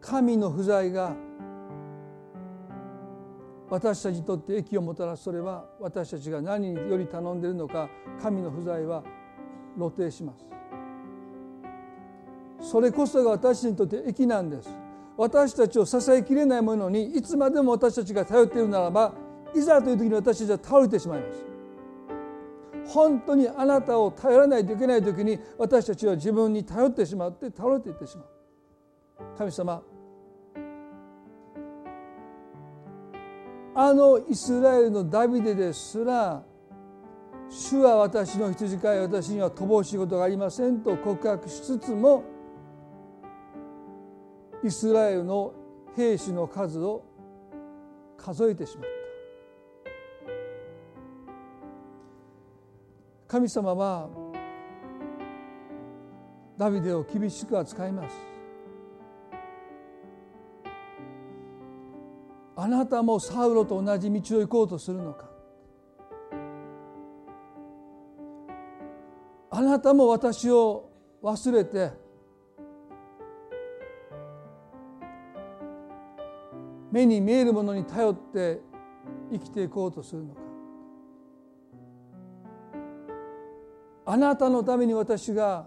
[0.01, 1.17] 神の不在が
[3.73, 7.89] 私たちにとって益をもたらすそれは私たちが何より頼んでいるのか
[8.21, 9.03] 神の不在は
[9.79, 10.45] 露呈します。
[12.61, 14.69] それこそが私にとって益なんです。
[15.17, 19.15] 私たちを支えきれないものにいつまでも私たちが頼っているならば
[19.55, 21.47] いざという時に私たちは倒れてしまいます。
[22.93, 28.27] 本当にあなたを頼らないといけない時に私たちは自分に頼ってしまって倒れていってしまう。
[29.39, 29.83] 神様
[33.75, 36.05] あのイスラエルのダビデです。
[36.05, 36.43] ら
[37.49, 42.25] 主は私の羊飼い私には乏しいことがありませんと告白しつつも
[44.63, 45.53] イスラエルの
[45.97, 47.03] 兵士の数を
[48.17, 48.93] 数えてしまった。
[53.29, 54.09] 神様は
[56.59, 58.32] ダビデを厳しく扱います。
[62.63, 65.29] あなたもサウロと同じ道を行こうとするのか？
[69.51, 70.89] あなたも私を
[71.25, 71.91] 忘れて
[76.93, 78.61] 目に見えるものに頼って
[79.33, 80.41] 生きていこうとするのか？
[84.07, 85.67] あなたのために私が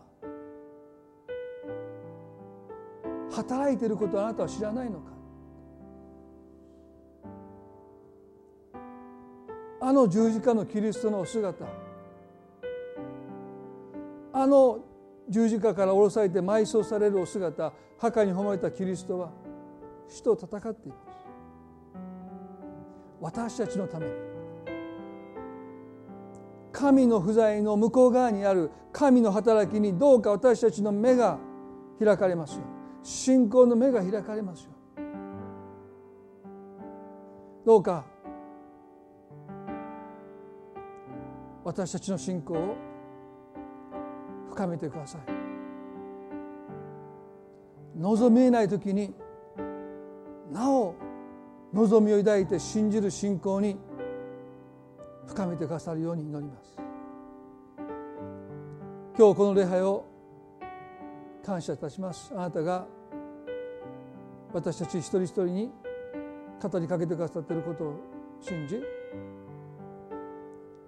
[3.34, 5.14] 働いていることをあなたは知らないのか？
[9.95, 11.65] の十字架のキリストの姿。
[14.34, 14.80] あの
[15.30, 19.31] 十字架から下ろされて埋葬されるお姿墓に褒めたキリストは
[20.09, 21.15] 死と戦っています。
[23.22, 24.11] 私たちのために。
[26.73, 31.39] 神の不在の向こう側にある神の働きにどうか私たちの目が
[31.97, 32.63] 開かれますよ。
[33.01, 34.72] 信仰の目が開かれますよ。
[37.65, 38.05] どうか
[41.65, 42.75] 私たちの信仰を
[44.51, 45.21] 深めてください。
[47.97, 49.15] 望みえない時に
[50.51, 50.93] なお
[51.73, 53.77] 望みを抱いて信じる信仰に
[55.25, 56.77] 深めてくださるように祈ります。
[59.17, 60.05] 今日この礼拝を
[61.43, 62.31] 感謝いたします。
[62.35, 62.85] あなたが
[64.53, 65.71] 私たち一人一人に
[66.61, 67.95] 語りかけてくださっていることを
[68.39, 68.79] 信じ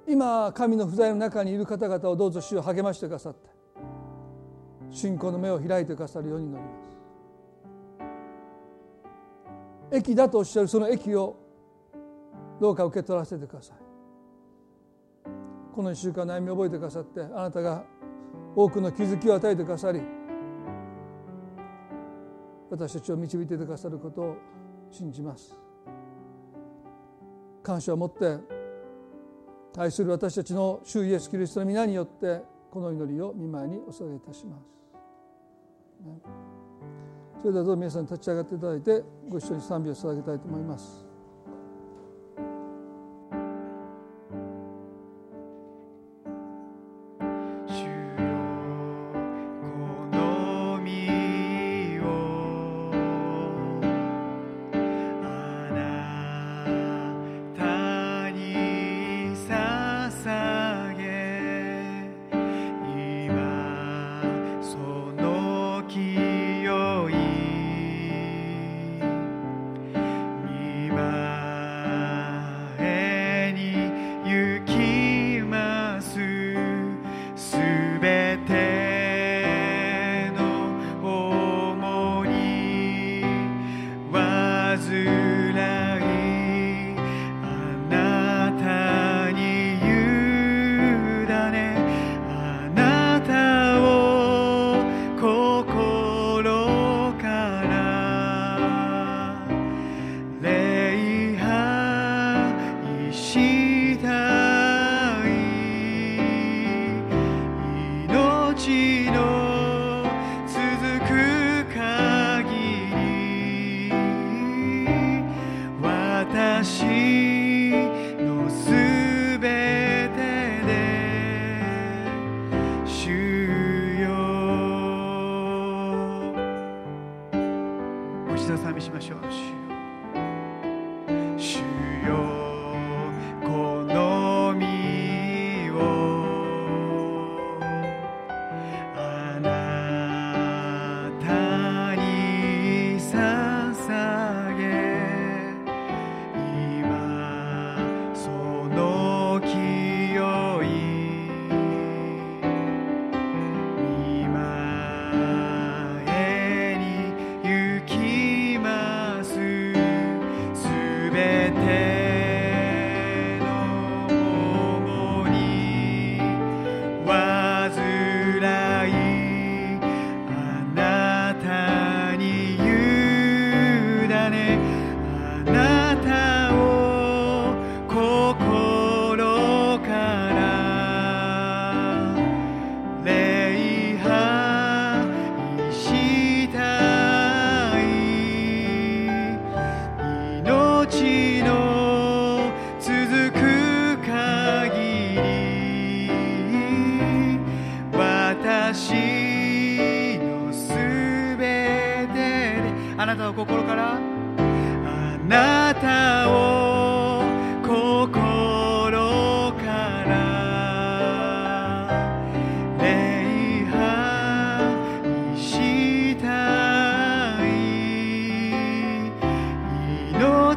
[0.08, 3.50] 今神の不在の中にいる方々をどうぞ主を励ましてくださって
[4.90, 6.70] 信仰の目を開いてくださるように祈りま
[9.92, 9.98] す。
[9.98, 11.36] 益だとおっしゃるその益を
[12.60, 13.78] どうか受け取らせてください。
[15.76, 17.84] この1週間悩みを覚えてくださってあなたが
[18.56, 20.02] 多くの気づきを与えてくださり
[22.72, 24.38] 私たちを導いてくださることを
[24.90, 25.56] 信じます。
[27.62, 28.57] 感謝を持って
[29.78, 32.42] 愛する私たちの主イエス・キリストの皆によって
[32.72, 34.64] この祈りを見舞いにお捧げいたします。
[37.42, 41.07] それではどうぞ皆さん立ち上がっていただいてご一緒に賛美を捧げたいと思います。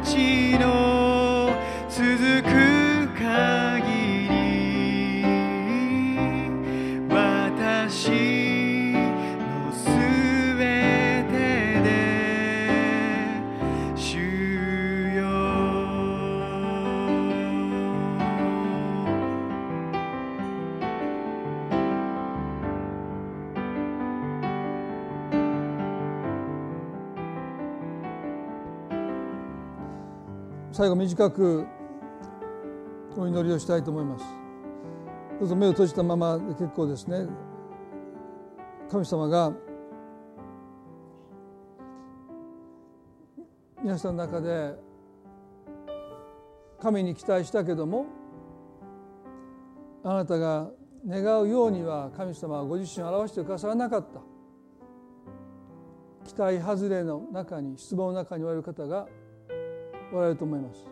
[0.03, 1.55] ちの
[1.89, 2.70] 続く
[30.81, 31.67] 最後短く
[33.15, 34.25] お祈りをしたいと思います。
[35.39, 37.27] どうぞ目を閉じたままで結構ですね。
[38.89, 39.53] 神様が
[43.83, 44.73] 皆さんの中で
[46.81, 48.07] 神に期待したけども
[50.03, 50.71] あなたが
[51.07, 54.19] 願うようには神様はご自身を表してくださらなかった。
[56.27, 59.07] 期待外れの中に失望の中におられる方が
[60.11, 60.85] おられると思います。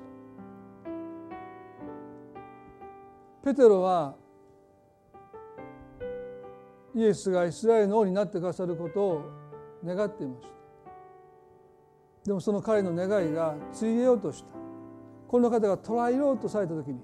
[3.44, 4.16] ペテロは
[6.96, 9.22] イエスがイスラエルの王になってくださることを
[9.86, 10.54] 願っていました。
[12.26, 14.50] でもその彼の願いがついえようとした。
[15.28, 17.00] この方が捕らえようとされた時に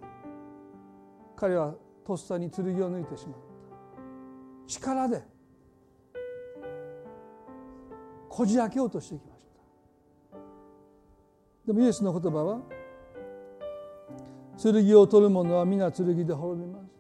[1.36, 1.76] 彼は
[2.06, 3.46] とっさに剣を抜いてしまった。
[4.68, 5.24] 力で
[8.28, 9.35] こじ開けようとしてきました。
[11.66, 12.62] でもイエスの言葉は
[14.62, 16.96] 剣を取る者は皆剣で滅びます。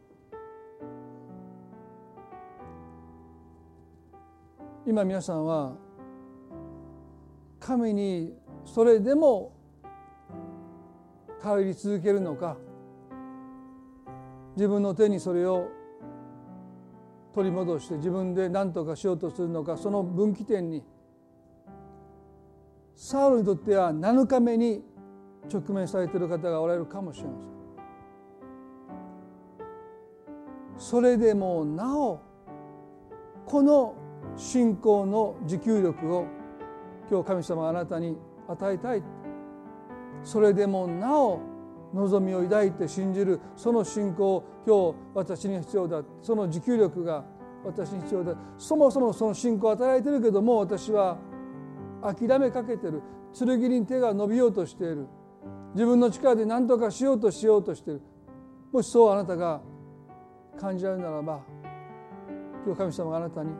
[4.87, 5.75] 今皆さんは
[7.59, 8.33] 神に
[8.65, 9.53] それでも
[11.41, 12.57] 頼り続けるのか
[14.55, 15.67] 自分の手にそれを
[17.33, 20.83] 取り戻して自分で何とかしようとするのかその分岐点に
[22.95, 24.81] サウルにとっては7日目に
[25.51, 27.55] 直面されている方がおられるかもしれません。
[30.77, 32.21] それでもなお
[33.45, 33.95] この
[34.35, 36.25] 信仰の持久力を
[37.09, 38.17] 今日神様あなたに
[38.47, 39.03] 与えたい。
[40.23, 41.41] それでもなお
[41.93, 46.01] 望みを抱いて信じるその信仰今日私に必要だ。
[46.21, 47.23] その持久力が
[47.65, 48.35] 私に必要だ。
[48.57, 51.17] そもそもその信仰を与えられてるけども私は
[52.13, 53.01] 諦めかけてる。
[53.37, 55.07] 剣に手が伸びようとしている。
[55.73, 58.01] 自分の力で何とかしようとしようとしている。
[58.71, 59.61] もしそうあなたが
[60.59, 61.39] 感じられるならば
[62.65, 63.51] 今日神様があなたに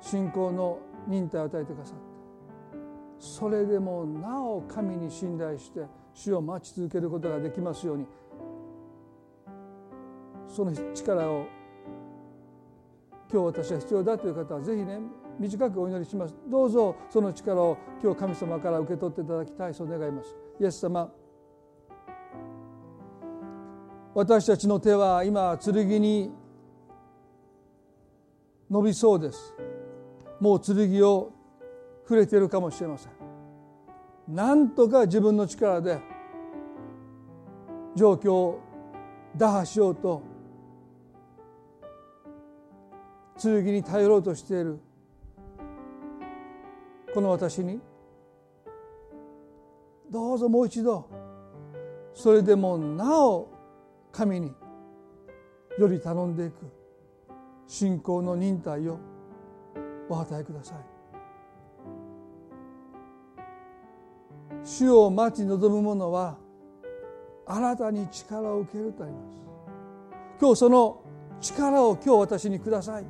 [0.00, 2.06] 信仰の忍耐を与えてくださった
[3.18, 5.80] それでもなお神に信頼して
[6.14, 8.06] 主を待ち続けることができますように
[10.48, 11.46] その力を
[13.30, 15.00] 今日私は必要だという方はぜひね
[15.38, 16.34] 短くお祈りします。
[16.48, 19.74] どうぞその力を今日神様から受け取っていただきたい。
[19.74, 20.34] そう願います。
[20.60, 21.12] イエス様。
[24.14, 26.32] 私たちの手は今剣に
[28.70, 29.54] 伸びそうです。
[30.40, 31.32] もう剣を
[32.04, 33.12] 触れているかもしれません。
[34.28, 36.00] なんとか自分の力で
[37.94, 38.60] 状況を
[39.36, 40.22] 打破しようと
[43.40, 44.80] 剣に頼ろうとしている
[47.16, 47.80] この私に。
[50.10, 51.08] どうぞもう一度。
[52.12, 53.48] それでもなお
[54.12, 54.52] 神に
[55.78, 56.56] より頼んでいく。
[57.66, 58.98] 信仰の忍耐を
[60.10, 60.78] お与えください。
[64.62, 66.36] 主を待ち望む者は
[67.46, 69.38] 新たに力を受けるとあります。
[70.38, 71.00] 今日その
[71.40, 73.06] 力を今日私にください。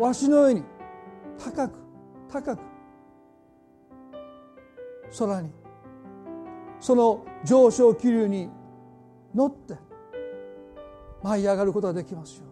[0.00, 0.64] わしのように
[1.38, 1.85] 高く
[2.28, 2.62] 高く
[5.18, 5.50] 空に。
[6.80, 8.50] その上昇気流に
[9.34, 9.76] 乗って
[11.22, 12.44] 舞い上がることができますよ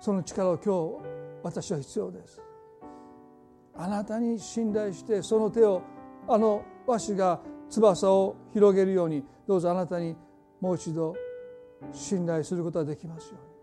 [0.00, 2.42] その力を今日私は必要です。
[3.74, 5.82] あなたに信頼してその手を
[6.28, 10.16] あの和紙が翼を広げるようにどうぞあなたに
[10.60, 11.14] もう一度
[11.92, 13.55] 信頼することができますように。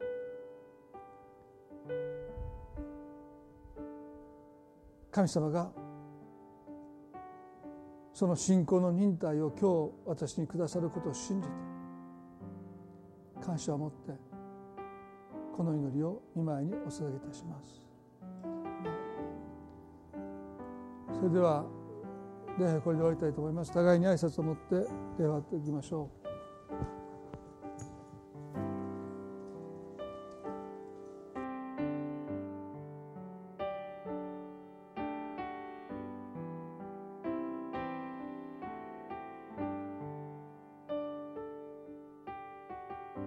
[5.14, 5.72] 神様が
[8.14, 11.54] その信仰の忍耐を今日私にくださることを信じて
[13.46, 14.12] 感謝を持って
[15.56, 17.84] この祈りを見舞いにお捧げいたします。
[21.14, 21.64] それでは
[22.60, 23.72] 礼拝これで終わりたいと思います。
[23.72, 24.76] 互いに挨拶を持って
[25.20, 26.23] 礼拝っていきましょう。